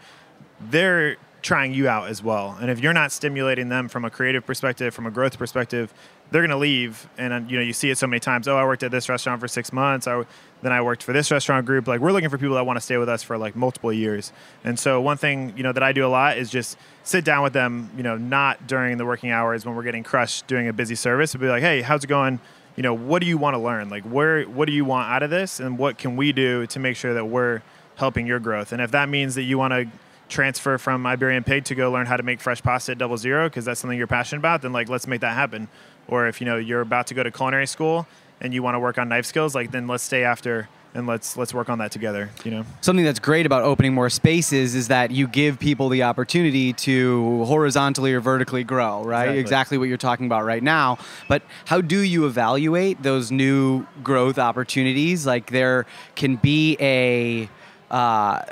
they're 0.69 1.17
trying 1.41 1.74
you 1.74 1.88
out 1.88 2.10
as 2.10 2.24
well. 2.24 2.57
And 2.60 2.72
if 2.72 2.79
you're 2.79 2.93
not 2.93 3.12
stimulating 3.12 3.69
them 3.69 3.88
from 3.88 4.03
a 4.03 4.10
creative 4.10 4.45
perspective, 4.45 4.93
from 4.93 5.05
a 5.05 5.12
growth 5.12 5.38
perspective, 5.38 5.93
they're 6.32 6.41
going 6.41 6.50
to 6.50 6.58
leave. 6.58 7.08
And 7.17 7.34
uh, 7.34 7.41
you 7.48 7.58
know, 7.58 7.63
you 7.63 7.74
see 7.74 7.89
it 7.89 7.98
so 7.98 8.08
many 8.08 8.20
times. 8.20 8.48
Oh, 8.48 8.58
I 8.58 8.65
worked 8.65 8.84
at 8.84 8.91
this 8.91 9.10
restaurant 9.10 9.39
for 9.39 9.48
six 9.48 9.72
months. 9.72 10.08
I, 10.08 10.24
then 10.62 10.72
I 10.72 10.82
worked 10.82 11.03
for 11.03 11.13
this 11.13 11.32
restaurant 11.32 11.65
group. 11.65 11.88
Like 11.88 12.01
we're 12.01 12.12
looking 12.12 12.29
for 12.29 12.38
people 12.38 12.55
that 12.55 12.65
want 12.65 12.77
to 12.77 12.82
stay 12.82 12.98
with 12.98 13.10
us 13.10 13.24
for 13.24 13.38
like 13.38 13.55
multiple 13.55 13.94
years. 13.94 14.32
And 14.63 14.79
so 14.79 15.00
one 15.00 15.17
thing 15.17 15.53
you 15.55 15.63
know 15.63 15.72
that 15.72 15.84
I 15.84 15.91
do 15.91 16.05
a 16.05 16.10
lot 16.10 16.38
is 16.38 16.50
just 16.50 16.77
sit 17.03 17.24
down 17.24 17.44
with 17.44 17.53
them. 17.53 17.89
You 17.96 18.03
know, 18.03 18.17
not 18.17 18.67
during 18.67 18.98
the 18.98 19.05
working 19.05 19.32
hours 19.32 19.65
when 19.65 19.75
we're 19.75 19.84
getting 19.84 20.03
crushed 20.03 20.48
doing 20.48 20.67
a 20.67 20.74
busy 20.74 20.96
service, 20.96 21.34
but 21.34 21.41
be 21.41 21.48
like, 21.48 21.62
hey, 21.62 21.82
how's 21.82 22.03
it 22.03 22.08
going? 22.08 22.39
You 22.75 22.84
know, 22.84 22.94
what 22.94 23.22
do 23.22 23.27
you 23.27 23.38
want 23.38 23.53
to 23.53 23.60
learn? 23.60 23.89
Like, 23.89 24.03
where, 24.03 24.44
what 24.44 24.65
do 24.65 24.74
you 24.74 24.84
want 24.84 25.10
out 25.10 25.24
of 25.24 25.29
this, 25.29 25.62
and 25.62 25.77
what 25.77 25.98
can 25.98 26.17
we 26.17 26.34
do 26.34 26.67
to 26.67 26.79
make 26.79 26.98
sure 26.98 27.13
that 27.13 27.25
we're 27.25 27.62
helping 27.96 28.27
your 28.27 28.39
growth? 28.39 28.74
And 28.74 28.82
if 28.82 28.91
that 28.91 29.08
means 29.08 29.36
that 29.36 29.44
you 29.44 29.58
want 29.58 29.72
to 29.72 29.88
transfer 30.29 30.77
from 30.77 31.05
Iberian 31.05 31.44
Pig 31.44 31.65
to 31.65 31.75
go 31.75 31.91
learn 31.91 32.05
how 32.05 32.17
to 32.17 32.24
make 32.24 32.39
fresh 32.41 32.62
pasta 32.62 32.94
at 32.94 32.98
Double 32.98 33.17
Zero 33.17 33.48
because 33.48 33.65
that's 33.65 33.79
something 33.79 33.98
you're 33.98 34.08
passionate 34.08 34.39
about, 34.39 34.62
then 34.62 34.74
like 34.74 34.89
let's 34.89 35.08
make 35.08 35.22
that 35.22 35.36
happen. 35.36 35.67
Or 36.08 36.27
if 36.27 36.41
you 36.41 36.46
know 36.46 36.58
you're 36.58 36.82
about 36.82 37.08
to 37.08 37.13
go 37.13 37.24
to 37.24 37.32
culinary 37.32 37.67
school 37.67 38.08
and 38.41 38.53
you 38.53 38.62
want 38.62 38.75
to 38.75 38.79
work 38.79 38.98
on 38.98 39.10
knife 39.10 39.25
skills, 39.25 39.55
like 39.55 39.72
then 39.72 39.88
let's 39.88 40.03
stay 40.03 40.24
after 40.24 40.70
and 40.96 41.05
let's 41.08 41.36
let's 41.36 41.53
work 41.53 41.70
on 41.70 41.77
that 41.79 41.91
together. 41.91 42.29
You 42.44 42.51
know, 42.51 42.65
something 42.82 43.03
that's 43.03 43.20
great 43.20 43.46
about 43.46 43.63
opening 43.63 43.94
more 43.94 44.10
spaces 44.10 44.75
is 44.75 44.88
that 44.88 45.12
you 45.12 45.27
give 45.27 45.60
people 45.60 45.89
the 45.89 46.03
opportunity 46.03 46.74
to 46.74 47.44
horizontally 47.46 48.13
or 48.13 48.22
vertically 48.22 48.63
grow. 48.63 49.03
Right, 49.03 49.24
exactly, 49.24 49.39
exactly 49.39 49.77
what 49.77 49.89
you're 49.89 49.98
talking 49.98 50.25
about 50.25 50.46
right 50.46 50.63
now. 50.63 50.98
But 51.27 51.44
how 51.65 51.82
do 51.82 52.00
you 52.00 52.25
evaluate 52.25 53.03
those 53.03 53.32
new 53.32 53.86
growth 54.03 54.39
opportunities? 54.39 55.25
Like 55.25 55.51
there 55.51 55.86
can 56.15 56.38
be 56.38 56.77
a 56.79 57.50
uh, 57.96 58.44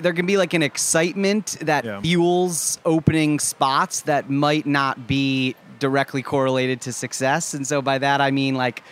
there 0.00 0.12
can 0.12 0.26
be 0.26 0.36
like 0.36 0.52
an 0.52 0.64
excitement 0.64 1.56
that 1.60 1.84
yeah. 1.84 2.00
fuels 2.00 2.80
opening 2.84 3.38
spots 3.38 4.00
that 4.02 4.28
might 4.28 4.66
not 4.66 5.06
be 5.06 5.54
directly 5.78 6.22
correlated 6.22 6.80
to 6.80 6.92
success. 6.92 7.54
And 7.54 7.64
so 7.64 7.80
by 7.80 7.98
that 7.98 8.20
I 8.20 8.32
mean 8.32 8.56
like 8.56 8.82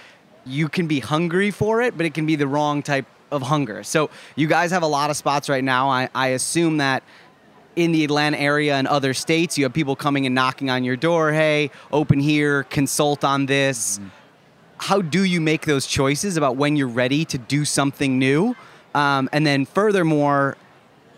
you 0.47 0.69
can 0.69 0.87
be 0.87 1.00
hungry 1.00 1.50
for 1.50 1.83
it, 1.83 1.97
but 1.97 2.07
it 2.07 2.14
can 2.14 2.26
be 2.26 2.37
the 2.37 2.47
wrong 2.47 2.81
type 2.81 3.07
of 3.33 3.43
hunger. 3.43 3.83
So 3.83 4.09
you 4.37 4.47
guys 4.47 4.71
have 4.71 4.85
a 4.85 4.87
lot 4.87 5.11
of 5.11 5.17
spots 5.17 5.49
right 5.49 5.64
now. 5.64 5.90
I, 5.90 6.09
I 6.14 6.28
assume 6.28 6.76
that 6.76 7.02
in 7.75 7.90
the 7.90 8.05
Atlanta 8.05 8.38
area 8.38 8.76
and 8.76 8.87
other 8.87 9.14
states, 9.14 9.59
you 9.59 9.64
have 9.64 9.73
people 9.73 9.97
coming 9.97 10.26
and 10.26 10.35
knocking 10.35 10.71
on 10.71 10.85
your 10.85 10.97
door. 10.97 11.33
Hey, 11.33 11.73
open 11.90 12.21
here, 12.21 12.62
consult 12.64 13.25
on 13.25 13.47
this. 13.47 13.99
Mm-hmm. 13.99 14.09
How 14.78 15.02
do 15.02 15.25
you 15.25 15.40
make 15.40 15.67
those 15.67 15.88
choices 15.88 16.37
about 16.37 16.55
when 16.55 16.76
you're 16.76 16.87
ready 16.87 17.25
to 17.25 17.37
do 17.37 17.64
something 17.64 18.17
new? 18.17 18.55
Um, 18.95 19.28
and 19.33 19.47
then, 19.47 19.64
furthermore, 19.64 20.57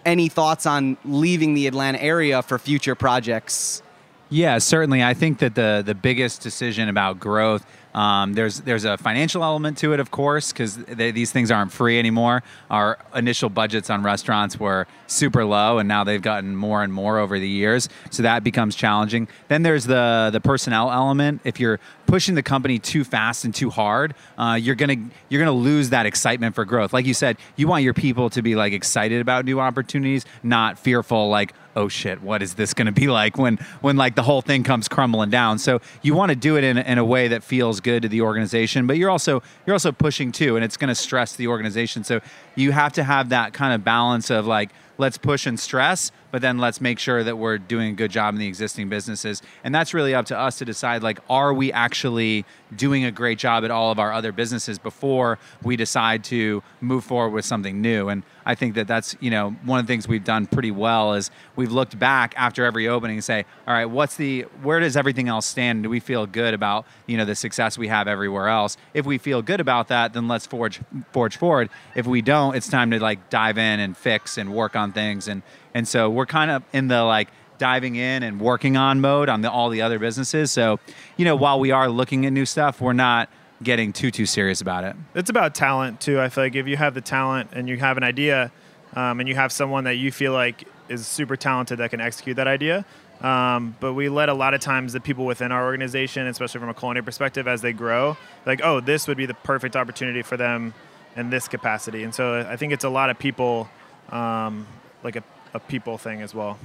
any 0.05 0.29
thoughts 0.29 0.67
on 0.67 0.97
leaving 1.05 1.55
the 1.55 1.67
Atlanta 1.67 2.01
area 2.03 2.43
for 2.43 2.59
future 2.59 2.95
projects? 2.95 3.83
Yeah, 4.29 4.59
certainly. 4.59 5.03
I 5.03 5.15
think 5.15 5.39
that 5.39 5.55
the 5.55 5.83
the 5.85 5.95
biggest 5.95 6.41
decision 6.41 6.89
about 6.89 7.19
growth 7.19 7.67
um, 7.95 8.35
there's 8.35 8.61
there's 8.61 8.85
a 8.85 8.97
financial 8.97 9.43
element 9.43 9.79
to 9.79 9.93
it, 9.93 10.01
of 10.01 10.11
course, 10.11 10.53
because 10.53 10.77
these 10.77 11.33
things 11.33 11.51
aren't 11.51 11.73
free 11.73 11.99
anymore. 11.99 12.43
Our 12.71 12.99
initial 13.15 13.49
budgets 13.49 13.91
on 13.91 14.03
restaurants 14.03 14.59
were 14.59 14.87
super 15.07 15.45
low, 15.45 15.79
and 15.79 15.89
now 15.89 16.05
they've 16.05 16.23
gotten 16.23 16.55
more 16.55 16.83
and 16.83 16.93
more 16.93 17.19
over 17.19 17.39
the 17.39 17.49
years. 17.49 17.89
So 18.11 18.23
that 18.23 18.45
becomes 18.45 18.77
challenging. 18.77 19.29
Then 19.49 19.63
there's 19.63 19.85
the 19.85 20.31
the 20.33 20.41
personnel 20.41 20.91
element. 20.91 21.41
If 21.45 21.59
you're 21.59 21.81
pushing 22.07 22.35
the 22.35 22.43
company 22.43 22.79
too 22.79 23.05
fast 23.05 23.45
and 23.45 23.55
too 23.55 23.71
hard, 23.71 24.15
uh, 24.39 24.59
you're 24.61 24.75
gonna 24.77 24.97
you're 25.29 25.41
gonna 25.41 25.53
lose 25.53 25.91
that 25.91 26.07
excitement 26.07 26.55
for 26.55 26.65
growth. 26.65 26.93
Like 26.93 27.07
you 27.07 27.15
said, 27.15 27.39
you 27.57 27.67
want 27.67 27.85
your 27.85 27.95
people 27.95 28.31
to 28.31 28.43
be 28.43 28.55
like 28.55 28.73
excited 28.73 29.21
about 29.21 29.45
new 29.45 29.61
opportunities, 29.61 30.25
not 30.43 30.79
fearful. 30.79 31.29
Like 31.29 31.55
oh 31.77 31.89
shit, 31.89 32.23
what 32.23 32.43
is 32.43 32.55
this 32.55 32.75
going 32.75 32.87
to 32.87 32.93
be 32.93 33.07
like 33.09 33.39
when 33.39 33.57
when 33.81 33.97
like 33.97 34.15
the 34.15 34.23
whole 34.23 34.43
thing 34.43 34.63
comes 34.63 34.89
crumbling 34.89 35.31
down? 35.31 35.59
So 35.59 35.81
you 36.03 36.15
want 36.15 36.31
to 36.31 36.37
do 36.37 36.57
it 36.57 36.65
in, 36.65 36.79
in 36.79 36.99
a 36.99 37.05
way 37.05 37.29
that 37.29 37.43
feels 37.43 37.81
good 37.81 38.03
to 38.03 38.09
the 38.09 38.23
organization, 38.23 38.87
but 38.87 38.97
you're 38.97 39.11
also 39.11 39.43
you're 39.67 39.75
also 39.75 39.93
pushing 39.93 40.33
too, 40.33 40.57
and 40.57 40.65
it's 40.65 40.77
going 40.77 40.89
to 40.89 40.95
stress 40.95 41.37
the 41.37 41.49
organization. 41.49 42.05
So 42.05 42.21
you 42.55 42.73
have 42.73 42.93
to 42.95 43.05
have 43.05 43.29
that 43.31 43.53
kind 43.53 43.75
of 43.75 43.85
balance 43.85 44.31
of 44.31 44.47
like 44.47 44.71
let's 44.99 45.19
push 45.19 45.47
and 45.47 45.59
stress, 45.59 46.13
but 46.31 46.43
then 46.43 46.59
let's 46.59 46.81
make 46.81 46.99
sure 46.99 47.25
that 47.25 47.37
we're 47.37 47.59
doing 47.59 47.93
a 47.93 47.95
good 47.95 48.11
job 48.11 48.35
in 48.35 48.41
the 48.41 48.47
existing 48.47 48.89
businesses. 48.89 49.43
And 49.65 49.75
that's 49.75 49.95
really 49.95 50.15
up 50.15 50.27
to 50.27 50.39
us 50.39 50.59
to 50.59 50.65
decide 50.65 51.03
like, 51.03 51.19
are 51.29 51.53
we 51.53 51.73
actually 51.73 52.45
doing 52.75 53.05
a 53.05 53.11
great 53.11 53.39
job 53.39 53.65
at 53.65 53.71
all 53.71 53.91
of 53.91 53.99
our 53.99 54.13
other 54.13 54.33
businesses 54.33 54.79
before 54.79 55.39
we 55.63 55.77
decide 55.77 56.25
to 56.25 56.63
move 56.81 57.05
forward 57.05 57.31
with 57.31 57.45
something 57.45 57.81
new? 57.81 58.09
And 58.09 58.23
I 58.47 58.55
think 58.55 58.75
that 58.75 58.87
that's, 58.87 59.17
you 59.21 59.31
know, 59.31 59.51
one 59.65 59.79
of 59.79 59.87
the 59.87 59.93
things 59.93 60.09
we've 60.09 60.25
done 60.25 60.47
pretty 60.47 60.71
well 60.71 61.15
is 61.15 61.31
we've 61.57 61.73
looked 61.73 61.99
back 61.99 62.35
after 62.37 62.65
every 62.65 62.89
opening 62.89 63.17
and 63.17 63.25
say, 63.25 63.45
all 63.67 63.75
right, 63.75 63.87
what's 63.87 64.17
the, 64.17 64.43
where 64.63 64.81
does 64.81 64.97
everything 64.97 65.29
else 65.29 65.47
stand? 65.47 65.83
Do 65.83 65.91
we 65.91 66.01
feel 66.01 66.27
good 66.27 66.55
about, 66.55 66.87
you 67.07 67.17
know, 67.17 67.25
the 67.25 67.35
success 67.35 67.77
we 67.77 67.89
have 67.89 68.09
everywhere 68.09 68.49
else? 68.49 68.77
If 68.95 69.07
we 69.07 69.19
feel 69.19 69.43
good 69.43 69.61
about 69.61 69.89
that, 69.89 70.13
then 70.13 70.29
let's 70.29 70.47
forge, 70.47 70.81
forge 71.13 71.37
forward. 71.37 71.71
If 71.95 72.07
we 72.07 72.23
don't, 72.23 72.57
it's 72.57 72.69
time 72.69 72.91
to 72.93 73.01
like 73.01 73.31
dive 73.31 73.59
in 73.59 73.81
and 73.81 73.97
fix 73.97 74.39
and 74.39 74.55
work 74.55 74.75
on 74.75 74.93
things 74.93 75.29
and, 75.29 75.43
and 75.75 75.87
so 75.87 76.11
we're 76.11 76.27
kind 76.27 76.51
of 76.51 76.63
in 76.73 76.89
the 76.89 77.03
like 77.03 77.29
diving 77.59 77.97
in 77.97 78.23
and 78.23 78.41
working 78.41 78.77
on 78.77 79.01
mode 79.01 79.29
on 79.29 79.43
the, 79.43 79.51
all 79.51 79.69
the 79.69 79.83
other 79.83 79.99
businesses. 79.99 80.51
So, 80.51 80.81
you 81.17 81.25
know, 81.25 81.37
while 81.37 81.61
we 81.61 81.71
are 81.71 81.89
looking 81.89 82.25
at 82.25 82.33
new 82.33 82.47
stuff, 82.47 82.81
we're 82.81 82.95
not 82.95 83.29
getting 83.63 83.93
too 83.93 84.11
too 84.11 84.27
serious 84.27 84.61
about 84.61 84.85
it. 84.85 84.97
It's 85.15 85.31
about 85.31 85.55
talent 85.55 86.01
too. 86.01 86.21
I 86.21 86.31
feel 86.31 86.45
like 86.45 86.55
if 86.55 86.67
you 86.67 86.77
have 86.77 86.95
the 86.95 87.03
talent 87.03 87.51
and 87.53 87.69
you 87.69 87.77
have 87.77 87.97
an 87.97 88.03
idea, 88.03 88.51
um, 88.95 89.21
and 89.21 89.29
you 89.29 89.35
have 89.35 89.53
someone 89.53 89.85
that 89.85 89.97
you 89.97 90.11
feel 90.11 90.33
like 90.33 90.67
is 90.89 91.07
super 91.07 91.37
talented 91.37 91.79
that 91.79 91.91
can 91.91 92.01
execute 92.01 92.37
that 92.37 92.49
idea. 92.49 92.85
Um, 93.21 93.77
but 93.81 93.93
we 93.93 94.09
let 94.09 94.31
a 94.31 94.35
lot 94.35 94.55
of 94.55 94.61
times 94.61 94.95
the 94.95 95.01
people 95.01 95.27
within 95.27 95.53
our 95.53 95.65
organization, 95.65 96.27
especially 96.27 96.59
from 96.59 96.71
a 96.71 96.75
culinary 96.75 97.05
perspective, 97.05 97.47
as 97.47 97.61
they 97.61 97.73
grow, 97.73 98.17
like, 98.47 98.63
oh, 98.65 98.81
this 98.81 99.07
would 99.07 99.19
be 99.19 99.27
the 99.27 99.35
perfect 99.35 99.77
opportunity 99.77 100.23
for 100.23 100.39
them 100.39 100.73
in 101.17 101.29
this 101.29 101.47
capacity. 101.47 102.03
And 102.03 102.15
so 102.15 102.41
I 102.49 102.57
think 102.57 102.73
it's 102.73 102.85
a 102.85 102.89
lot 102.89 103.11
of 103.11 103.19
people, 103.19 103.69
um, 104.09 104.67
like 105.05 105.17
a 105.17 105.23
a 105.55 105.61
people 105.61 105.99
thing 105.99 106.23
as 106.23 106.35
well. 106.35 106.59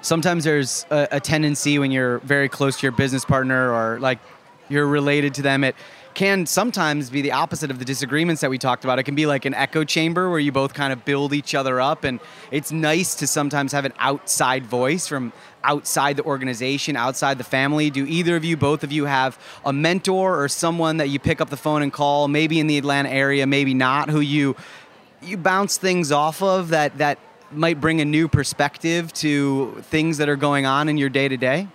Sometimes 0.00 0.44
there's 0.44 0.84
a, 0.90 1.08
a 1.12 1.20
tendency 1.20 1.78
when 1.78 1.90
you're 1.92 2.18
very 2.18 2.48
close 2.48 2.78
to 2.78 2.82
your 2.82 2.92
business 2.92 3.24
partner 3.24 3.72
or 3.72 4.00
like 4.00 4.18
you're 4.68 4.86
related 4.86 5.34
to 5.34 5.42
them. 5.42 5.62
It 5.62 5.76
can 6.14 6.44
sometimes 6.44 7.08
be 7.08 7.22
the 7.22 7.32
opposite 7.32 7.70
of 7.70 7.78
the 7.78 7.84
disagreements 7.84 8.42
that 8.42 8.50
we 8.50 8.58
talked 8.58 8.84
about. 8.84 8.98
It 8.98 9.04
can 9.04 9.14
be 9.14 9.26
like 9.26 9.44
an 9.44 9.54
echo 9.54 9.84
chamber 9.84 10.28
where 10.28 10.38
you 10.38 10.52
both 10.52 10.74
kind 10.74 10.92
of 10.92 11.04
build 11.04 11.32
each 11.32 11.54
other 11.54 11.80
up. 11.80 12.04
And 12.04 12.20
it's 12.50 12.70
nice 12.70 13.14
to 13.16 13.26
sometimes 13.26 13.72
have 13.72 13.84
an 13.84 13.92
outside 13.98 14.66
voice 14.66 15.06
from 15.06 15.32
outside 15.64 16.16
the 16.16 16.24
organization, 16.24 16.96
outside 16.96 17.38
the 17.38 17.44
family. 17.44 17.88
Do 17.88 18.04
either 18.06 18.36
of 18.36 18.44
you, 18.44 18.56
both 18.56 18.84
of 18.84 18.92
you, 18.92 19.06
have 19.06 19.38
a 19.64 19.72
mentor 19.72 20.42
or 20.42 20.48
someone 20.48 20.98
that 20.98 21.08
you 21.08 21.18
pick 21.18 21.40
up 21.40 21.50
the 21.50 21.56
phone 21.56 21.82
and 21.82 21.92
call, 21.92 22.28
maybe 22.28 22.60
in 22.60 22.66
the 22.66 22.76
Atlanta 22.76 23.08
area, 23.08 23.46
maybe 23.46 23.74
not, 23.74 24.10
who 24.10 24.20
you 24.20 24.56
you 25.22 25.36
bounce 25.36 25.76
things 25.78 26.10
off 26.10 26.42
of 26.42 26.70
that 26.70 26.98
that 26.98 27.16
might 27.54 27.80
bring 27.80 28.00
a 28.00 28.04
new 28.04 28.28
perspective 28.28 29.12
to 29.14 29.82
things 29.82 30.18
that 30.18 30.28
are 30.28 30.36
going 30.36 30.66
on 30.66 30.88
in 30.88 30.96
your 30.96 31.08
day 31.08 31.28
to 31.28 31.36
day? 31.36 31.68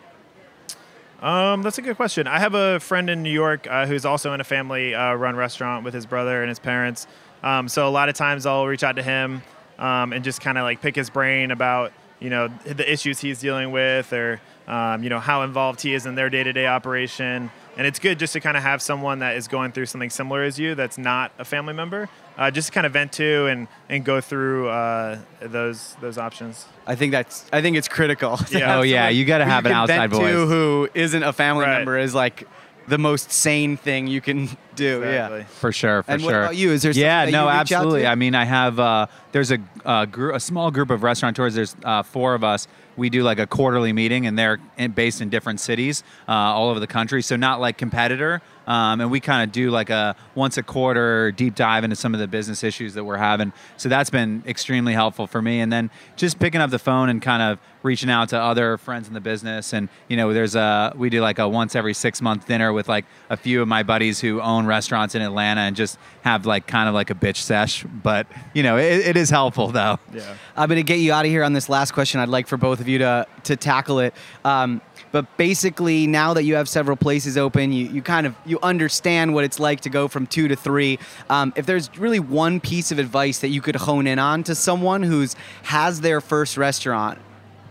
Um, 1.22 1.64
that's 1.64 1.78
a 1.78 1.82
good 1.82 1.96
question. 1.96 2.28
I 2.28 2.40
have 2.40 2.54
a 2.54 2.80
friend 2.80 3.10
in 3.10 3.24
New 3.24 3.32
York 3.32 3.68
uh, 3.68 3.88
who's 3.88 4.06
also 4.06 4.34
in 4.34 4.42
a 4.42 4.44
family 4.44 4.94
uh, 4.94 5.16
run 5.16 5.36
restaurant 5.36 5.84
with 5.84 5.94
his 5.94 6.06
brother 6.06 6.42
and 6.42 6.50
his 6.50 6.60
parents. 6.60 7.08
Um, 7.44 7.68
so 7.68 7.88
a 7.88 7.90
lot 7.90 8.10
of 8.10 8.16
times 8.16 8.46
I'll 8.46 8.68
reach 8.68 8.84
out 8.84 8.98
to 8.98 9.04
him 9.04 9.42
um, 9.80 10.14
and 10.14 10.24
just 10.24 10.42
kind 10.42 10.58
of 10.58 10.64
like 10.64 10.82
pick 10.82 10.96
his 10.96 11.10
brain 11.10 11.52
about 11.52 11.92
you 12.20 12.30
know 12.30 12.48
the 12.66 12.92
issues 12.92 13.20
he's 13.20 13.40
dealing 13.40 13.72
with 13.72 14.12
or 14.12 14.42
um, 14.68 15.04
you 15.04 15.10
know 15.10 15.20
how 15.20 15.44
involved 15.44 15.82
he 15.82 15.94
is 15.94 16.06
in 16.06 16.16
their 16.16 16.30
day-to-day 16.30 16.66
operation 16.66 17.52
and 17.78 17.86
it's 17.86 18.00
good 18.00 18.20
just 18.20 18.34
to 18.34 18.40
kind 18.40 18.58
of 18.58 18.64
have 18.64 18.82
someone 18.82 19.20
that 19.20 19.38
is 19.38 19.48
going 19.48 19.72
through 19.72 19.86
something 19.86 20.10
similar 20.10 20.44
as 20.44 20.60
you 20.60 20.76
that's 20.76 20.98
not 20.98 21.32
a 21.38 21.46
family 21.46 21.74
member 21.74 22.10
uh, 22.38 22.52
just 22.52 22.68
to 22.68 22.74
kind 22.74 22.86
of 22.86 22.94
vent 22.94 23.12
to 23.14 23.46
and, 23.46 23.68
and 23.88 24.04
go 24.04 24.20
through 24.20 24.68
uh, 24.68 25.18
those 25.42 25.96
those 26.02 26.18
options 26.18 26.66
i 26.86 26.96
think 26.96 27.12
that's 27.12 27.46
i 27.54 27.62
think 27.62 27.78
it's 27.78 27.88
critical 27.88 28.38
yeah. 28.50 28.78
oh 28.78 28.82
yeah 28.82 29.10
you 29.10 29.24
got 29.24 29.38
to 29.38 29.46
have 29.46 29.66
an 29.66 29.72
outside 29.72 30.10
voice 30.10 30.34
who 30.34 30.90
isn't 30.94 31.24
a 31.24 31.32
family 31.32 31.64
right. 31.64 31.78
member 31.78 31.98
is 31.98 32.14
like 32.14 32.48
the 32.88 32.98
most 32.98 33.32
sane 33.32 33.76
thing 33.76 34.08
you 34.08 34.22
can 34.22 34.50
do. 34.76 35.04
Exactly. 35.04 35.40
Yeah, 35.40 35.46
for 35.46 35.72
sure, 35.72 36.04
for 36.04 36.12
and 36.12 36.22
sure. 36.22 36.32
What 36.32 36.38
about 36.38 36.56
you? 36.56 36.72
Is 36.72 36.84
there? 36.84 36.94
Yeah, 36.94 37.26
no, 37.26 37.50
absolutely. 37.50 38.08
I 38.08 38.16
mean, 38.16 38.34
I 38.34 38.46
have. 38.46 38.80
Uh, 38.80 39.08
there's 39.34 39.52
a 39.52 39.60
a, 39.86 40.08
gr- 40.08 40.32
a 40.32 40.40
small 40.40 40.72
group 40.72 40.90
of 40.90 41.04
restaurateurs. 41.04 41.54
There's 41.54 41.76
uh, 41.84 42.04
four 42.04 42.34
of 42.34 42.44
us. 42.44 42.68
We 42.98 43.10
do 43.10 43.24
like 43.24 43.40
a 43.40 43.48
quarterly 43.48 43.94
meeting, 43.94 44.26
and 44.26 44.38
they're 44.38 44.58
based 44.94 45.22
in 45.22 45.30
different 45.30 45.60
cities 45.60 46.04
uh, 46.28 46.32
all 46.32 46.70
over 46.70 46.80
the 46.80 46.88
country. 46.88 47.22
So 47.22 47.36
not 47.36 47.62
like 47.62 47.78
competitor, 47.78 48.42
um, 48.68 49.00
and 49.00 49.10
we 49.10 49.20
kind 49.20 49.44
of 49.44 49.52
do 49.52 49.72
like 49.72 49.90
a 49.90 50.16
once 50.36 50.58
a 50.58 50.64
quarter 50.64 51.32
deep 51.32 51.56
dive 51.56 51.84
into 51.84 51.96
some 51.96 52.14
of 52.14 52.20
the 52.20 52.28
business 52.28 52.64
issues 52.64 52.94
that 52.96 53.06
we're 53.06 53.18
having. 53.18 53.54
So 53.78 53.90
that's 53.90 54.10
been 54.10 54.44
extremely 54.46 54.94
helpful 54.94 55.26
for 55.26 55.42
me. 55.42 55.62
And 55.62 55.72
then 55.72 55.90
just 56.18 56.38
picking 56.38 56.60
up 56.60 56.70
the 56.70 56.80
phone 56.80 57.10
and 57.10 57.22
kind 57.22 57.42
of 57.42 57.60
reaching 57.82 58.10
out 58.10 58.30
to 58.30 58.40
other 58.40 58.78
friends 58.78 59.08
in 59.08 59.14
the 59.14 59.22
business. 59.22 59.74
And 59.74 59.88
you 60.10 60.18
know, 60.18 60.34
there's 60.34 60.56
a 60.56 60.94
we 60.96 61.10
do 61.10 61.22
like 61.22 61.40
a 61.40 61.48
once 61.48 61.76
every 61.76 61.94
six 61.94 62.22
month 62.22 62.46
dinner 62.46 62.74
with 62.74 62.90
like 62.90 63.06
a 63.30 63.38
few 63.38 63.62
of 63.62 63.68
my 63.68 63.84
buddies 63.84 64.20
who 64.20 64.42
own 64.42 64.66
restaurants 64.66 65.16
in 65.16 65.22
Atlanta 65.22 65.62
and 65.62 65.76
just 65.76 65.98
have 66.24 66.46
like 66.46 66.68
kind 66.68 66.90
of 66.90 66.94
like 66.94 67.10
a 67.10 67.16
bitch 67.16 67.38
sesh. 67.38 67.84
But 67.84 68.28
you 68.54 68.64
know, 68.64 68.78
it, 68.78 69.08
it 69.08 69.18
is 69.18 69.30
helpful 69.30 69.70
though. 69.70 69.98
Yeah. 70.14 70.36
I'm 70.58 70.68
going 70.68 70.78
to 70.78 70.84
get 70.84 71.00
you 71.00 71.14
out 71.14 71.26
of 71.26 71.32
here 71.32 71.44
on 71.44 71.54
this 71.54 71.70
last 71.70 71.94
question. 71.94 72.20
I'd 72.20 72.30
like 72.30 72.48
for 72.48 72.58
both 72.58 72.82
of 72.82 72.90
you 72.90 72.98
to 73.00 73.26
to 73.46 73.56
tackle 73.56 74.00
it. 74.00 74.14
Um, 74.44 74.82
but 75.12 75.38
basically, 75.38 76.08
now 76.08 76.34
that 76.34 76.44
you 76.44 76.56
have 76.56 76.68
several 76.68 76.98
places 76.98 77.38
open, 77.38 77.72
you, 77.72 77.88
you 77.88 78.02
kind 78.02 78.28
of 78.28 78.36
you 78.46 78.60
understand 78.62 79.34
what 79.34 79.44
it's 79.44 79.60
like 79.60 79.82
to 79.82 79.90
go 79.90 80.08
from 80.08 80.28
two 80.28 80.48
to 80.48 80.56
three. 80.56 81.00
Um, 81.30 81.54
if 81.56 81.66
there's 81.66 81.96
really 81.98 82.20
one 82.20 82.60
piece 82.60 82.92
of 82.92 83.00
advice 83.00 83.40
that 83.40 83.50
you 83.50 83.62
could 83.62 83.76
hone 83.76 84.08
in 84.08 84.20
on 84.20 84.44
to 84.44 84.56
someone 84.56 85.04
who's 85.04 85.36
has 85.64 86.02
their 86.02 86.22
first 86.22 86.58
restaurant 86.58 87.20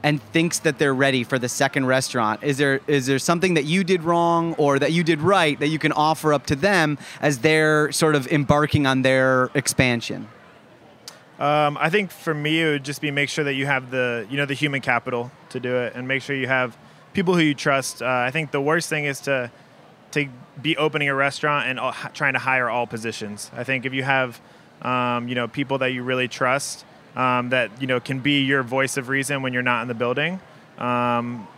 and 0.02 0.22
thinks 0.22 0.60
that 0.60 0.78
they're 0.78 0.94
ready 0.94 1.24
for 1.24 1.38
the 1.38 1.48
second 1.48 1.86
restaurant, 1.86 2.42
is 2.42 2.58
there 2.58 2.80
is 2.86 3.06
there 3.06 3.18
something 3.18 3.54
that 3.54 3.64
you 3.64 3.84
did 3.84 4.02
wrong 4.02 4.54
or 4.54 4.78
that 4.78 4.92
you 4.92 5.04
did 5.04 5.20
right 5.20 5.58
that 5.60 5.68
you 5.68 5.78
can 5.78 5.92
offer 5.92 6.32
up 6.32 6.46
to 6.46 6.56
them 6.56 6.98
as 7.20 7.38
they're 7.38 7.92
sort 7.92 8.14
of 8.14 8.26
embarking 8.28 8.86
on 8.86 9.02
their 9.02 9.50
expansion? 9.54 10.28
Um, 11.38 11.76
I 11.78 11.90
think 11.90 12.10
for 12.10 12.32
me, 12.32 12.62
it 12.62 12.70
would 12.70 12.84
just 12.84 13.02
be 13.02 13.10
make 13.10 13.28
sure 13.28 13.44
that 13.44 13.54
you 13.54 13.66
have 13.66 13.90
the 13.90 14.26
you 14.30 14.38
know 14.38 14.46
the 14.46 14.54
human 14.54 14.80
capital 14.80 15.30
to 15.50 15.60
do 15.60 15.76
it, 15.76 15.94
and 15.94 16.08
make 16.08 16.22
sure 16.22 16.34
you 16.34 16.48
have 16.48 16.76
people 17.16 17.35
who 17.35 17.40
you 17.40 17.55
trust. 17.55 18.02
Uh, 18.02 18.07
I 18.07 18.31
think 18.31 18.50
the 18.50 18.61
worst 18.61 18.88
thing 18.88 19.07
is 19.07 19.20
to 19.22 19.50
to 20.12 20.29
be 20.62 20.76
opening 20.76 21.09
a 21.09 21.14
restaurant 21.14 21.66
and 21.68 21.81
all, 21.81 21.92
trying 22.14 22.35
to 22.35 22.38
hire 22.38 22.70
all 22.70 22.87
positions. 22.87 23.50
I 23.57 23.64
think 23.64 23.85
if 23.85 23.92
you 23.92 24.05
have 24.05 24.40
um, 24.83 25.26
you 25.26 25.35
know 25.35 25.48
people 25.48 25.79
that 25.79 25.92
you 25.92 26.02
really 26.02 26.29
trust 26.29 26.85
um, 27.16 27.48
that 27.48 27.70
you 27.81 27.87
know 27.88 27.98
can 27.98 28.20
be 28.20 28.44
your 28.44 28.62
voice 28.62 28.98
of 28.98 29.09
reason 29.09 29.42
when 29.42 29.52
you're 29.55 29.62
not 29.62 29.83
in 29.83 29.88
the 29.88 29.94
building, 29.94 30.35
um, 30.79 31.48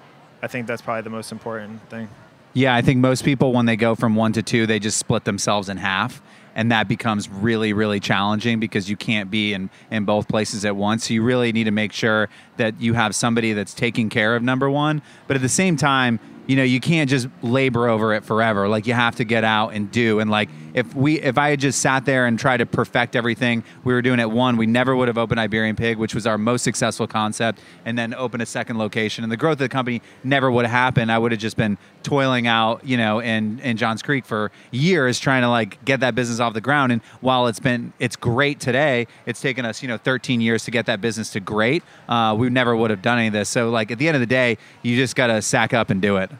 I 0.40 0.46
think 0.46 0.68
that's 0.68 0.80
probably 0.80 1.02
the 1.02 1.10
most 1.10 1.32
important 1.32 1.82
thing. 1.90 2.08
Yeah, 2.54 2.74
I 2.74 2.80
think 2.80 3.00
most 3.00 3.24
people 3.24 3.52
when 3.52 3.66
they 3.66 3.76
go 3.76 3.94
from 3.96 4.14
one 4.14 4.32
to 4.34 4.42
two, 4.42 4.64
they 4.66 4.78
just 4.78 4.96
split 4.96 5.24
themselves 5.24 5.68
in 5.68 5.76
half. 5.76 6.22
And 6.58 6.72
that 6.72 6.88
becomes 6.88 7.28
really, 7.28 7.72
really 7.72 8.00
challenging 8.00 8.58
because 8.58 8.90
you 8.90 8.96
can't 8.96 9.30
be 9.30 9.54
in, 9.54 9.70
in 9.92 10.04
both 10.04 10.26
places 10.26 10.64
at 10.64 10.74
once. 10.74 11.06
So 11.06 11.14
you 11.14 11.22
really 11.22 11.52
need 11.52 11.64
to 11.64 11.70
make 11.70 11.92
sure 11.92 12.28
that 12.56 12.80
you 12.80 12.94
have 12.94 13.14
somebody 13.14 13.52
that's 13.52 13.72
taking 13.72 14.08
care 14.10 14.34
of 14.34 14.42
number 14.42 14.68
one. 14.68 15.00
But 15.28 15.36
at 15.36 15.42
the 15.42 15.48
same 15.48 15.76
time, 15.76 16.18
you 16.48 16.56
know 16.56 16.64
you 16.64 16.80
can't 16.80 17.08
just 17.08 17.28
labor 17.42 17.88
over 17.88 18.14
it 18.14 18.24
forever 18.24 18.68
like 18.68 18.86
you 18.86 18.94
have 18.94 19.16
to 19.16 19.24
get 19.24 19.44
out 19.44 19.74
and 19.74 19.90
do 19.90 20.18
and 20.18 20.30
like 20.30 20.48
if 20.74 20.94
we 20.94 21.20
if 21.20 21.38
i 21.38 21.50
had 21.50 21.60
just 21.60 21.80
sat 21.80 22.04
there 22.04 22.26
and 22.26 22.38
tried 22.38 22.58
to 22.58 22.66
perfect 22.66 23.16
everything 23.16 23.62
we 23.84 23.92
were 23.92 24.02
doing 24.02 24.20
at 24.20 24.30
one 24.30 24.56
we 24.56 24.66
never 24.66 24.94
would 24.94 25.08
have 25.08 25.18
opened 25.18 25.40
iberian 25.40 25.76
pig 25.76 25.98
which 25.98 26.14
was 26.14 26.26
our 26.26 26.38
most 26.38 26.62
successful 26.62 27.06
concept 27.06 27.60
and 27.84 27.98
then 27.98 28.14
opened 28.14 28.42
a 28.42 28.46
second 28.46 28.78
location. 28.78 29.24
And 29.24 29.32
the 29.32 29.36
growth 29.36 29.54
of 29.54 29.58
the 29.58 29.68
company 29.68 30.02
never 30.22 30.50
would 30.50 30.66
have 30.66 30.72
happened. 30.72 31.10
I 31.10 31.18
would 31.18 31.32
have 31.32 31.40
just 31.40 31.56
been 31.56 31.78
toiling 32.02 32.46
out 32.46 32.84
you 32.84 32.96
know 32.96 33.18
in 33.18 33.58
in 33.60 33.76
johns 33.76 34.02
creek 34.02 34.24
for 34.24 34.52
years 34.70 35.18
trying 35.18 35.42
to 35.42 35.48
like 35.48 35.84
get 35.84 36.00
that 36.00 36.14
business 36.14 36.40
off 36.40 36.54
the 36.54 36.60
ground. 36.60 36.92
And 36.92 37.02
while 37.20 37.46
it's 37.46 37.60
been 37.60 37.92
it's 37.98 38.16
great 38.16 38.60
today 38.60 39.06
it's 39.26 39.40
taken 39.40 39.64
us 39.64 39.82
you 39.82 39.88
know 39.88 39.98
13 39.98 40.40
years 40.40 40.64
to 40.64 40.70
get 40.70 40.86
that 40.86 41.00
business 41.00 41.30
to 41.30 41.40
great 41.40 41.82
uh, 42.08 42.34
we 42.38 42.48
never 42.50 42.76
would 42.76 42.90
have 42.90 43.02
done 43.02 43.18
any 43.18 43.28
of 43.28 43.32
this. 43.32 43.48
So 43.48 43.70
like 43.70 43.90
at 43.90 43.98
the 43.98 44.08
end 44.08 44.16
of 44.16 44.20
the 44.20 44.26
day 44.26 44.58
you 44.82 44.96
just 44.96 45.16
got 45.16 45.28
to 45.28 45.42
sack 45.42 45.74
up 45.74 45.90
and 45.90 46.00
do 46.00 46.16
it 46.18 46.30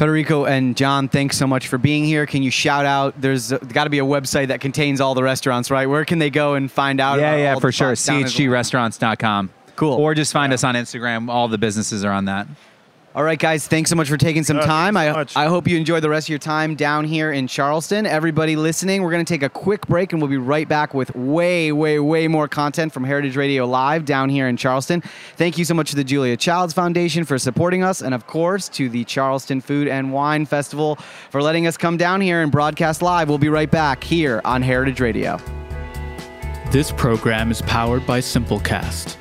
Federico 0.00 0.46
and 0.46 0.78
John, 0.78 1.08
thanks 1.08 1.36
so 1.36 1.46
much 1.46 1.68
for 1.68 1.76
being 1.76 2.06
here. 2.06 2.24
Can 2.24 2.42
you 2.42 2.50
shout 2.50 2.86
out? 2.86 3.20
There's 3.20 3.52
got 3.52 3.84
to 3.84 3.90
be 3.90 3.98
a 3.98 4.02
website 4.02 4.46
that 4.46 4.62
contains 4.62 4.98
all 4.98 5.14
the 5.14 5.22
restaurants, 5.22 5.70
right? 5.70 5.84
Where 5.84 6.06
can 6.06 6.18
they 6.18 6.30
go 6.30 6.54
and 6.54 6.72
find 6.72 7.02
out? 7.02 7.18
Yeah, 7.18 7.32
about 7.32 7.38
yeah, 7.38 7.52
all 7.52 7.60
for 7.60 7.70
sure. 7.70 7.94
spots 7.94 8.06
down 8.06 8.20
in 8.20 8.24
CHGrestaurants.com. 8.24 9.50
Cool. 9.76 9.92
Or 9.92 10.14
just 10.14 10.32
find 10.32 10.54
us 10.54 10.64
on 10.64 10.74
Instagram. 10.74 11.28
All 11.28 11.48
the 11.48 11.58
businesses 11.58 12.02
are 12.02 12.12
on 12.12 12.24
that. 12.24 12.46
All 13.12 13.24
right, 13.24 13.40
guys, 13.40 13.66
thanks 13.66 13.90
so 13.90 13.96
much 13.96 14.08
for 14.08 14.16
taking 14.16 14.44
some 14.44 14.60
time. 14.60 14.94
thanks 14.94 15.32
so 15.32 15.40
I. 15.40 15.44
I 15.44 15.48
hope 15.48 15.66
you 15.66 15.76
enjoyed 15.76 16.04
the 16.04 16.08
rest 16.08 16.26
of 16.26 16.28
your 16.28 16.38
time 16.38 16.76
down 16.76 17.04
here 17.04 17.32
in 17.32 17.48
Charleston. 17.48 18.06
Everybody 18.06 18.54
listening, 18.54 19.02
we're 19.02 19.10
going 19.10 19.24
to 19.24 19.32
take 19.32 19.42
a 19.42 19.48
quick 19.48 19.84
break 19.88 20.12
and 20.12 20.22
we'll 20.22 20.30
be 20.30 20.36
right 20.36 20.68
back 20.68 20.94
with 20.94 21.12
way, 21.16 21.72
way, 21.72 21.98
way 21.98 22.28
more 22.28 22.46
content 22.46 22.92
from 22.92 23.02
Heritage 23.02 23.36
Radio 23.36 23.66
Live 23.66 24.04
down 24.04 24.28
here 24.28 24.46
in 24.46 24.56
Charleston. 24.56 25.02
Thank 25.36 25.58
you 25.58 25.64
so 25.64 25.74
much 25.74 25.90
to 25.90 25.96
the 25.96 26.04
Julia 26.04 26.36
Childs 26.36 26.72
Foundation 26.72 27.24
for 27.24 27.36
supporting 27.36 27.82
us, 27.82 28.00
and 28.00 28.14
of 28.14 28.28
course 28.28 28.68
to 28.70 28.88
the 28.88 29.02
Charleston 29.02 29.60
Food 29.60 29.88
and 29.88 30.12
Wine 30.12 30.46
Festival 30.46 30.94
for 31.30 31.42
letting 31.42 31.66
us 31.66 31.76
come 31.76 31.96
down 31.96 32.20
here 32.20 32.42
and 32.42 32.52
broadcast 32.52 33.02
live. 33.02 33.28
We'll 33.28 33.38
be 33.38 33.48
right 33.48 33.70
back 33.70 34.04
here 34.04 34.40
on 34.44 34.62
Heritage 34.62 35.00
Radio. 35.00 35.40
This 36.70 36.92
program 36.92 37.50
is 37.50 37.60
powered 37.62 38.06
by 38.06 38.20
Simplecast. 38.20 39.16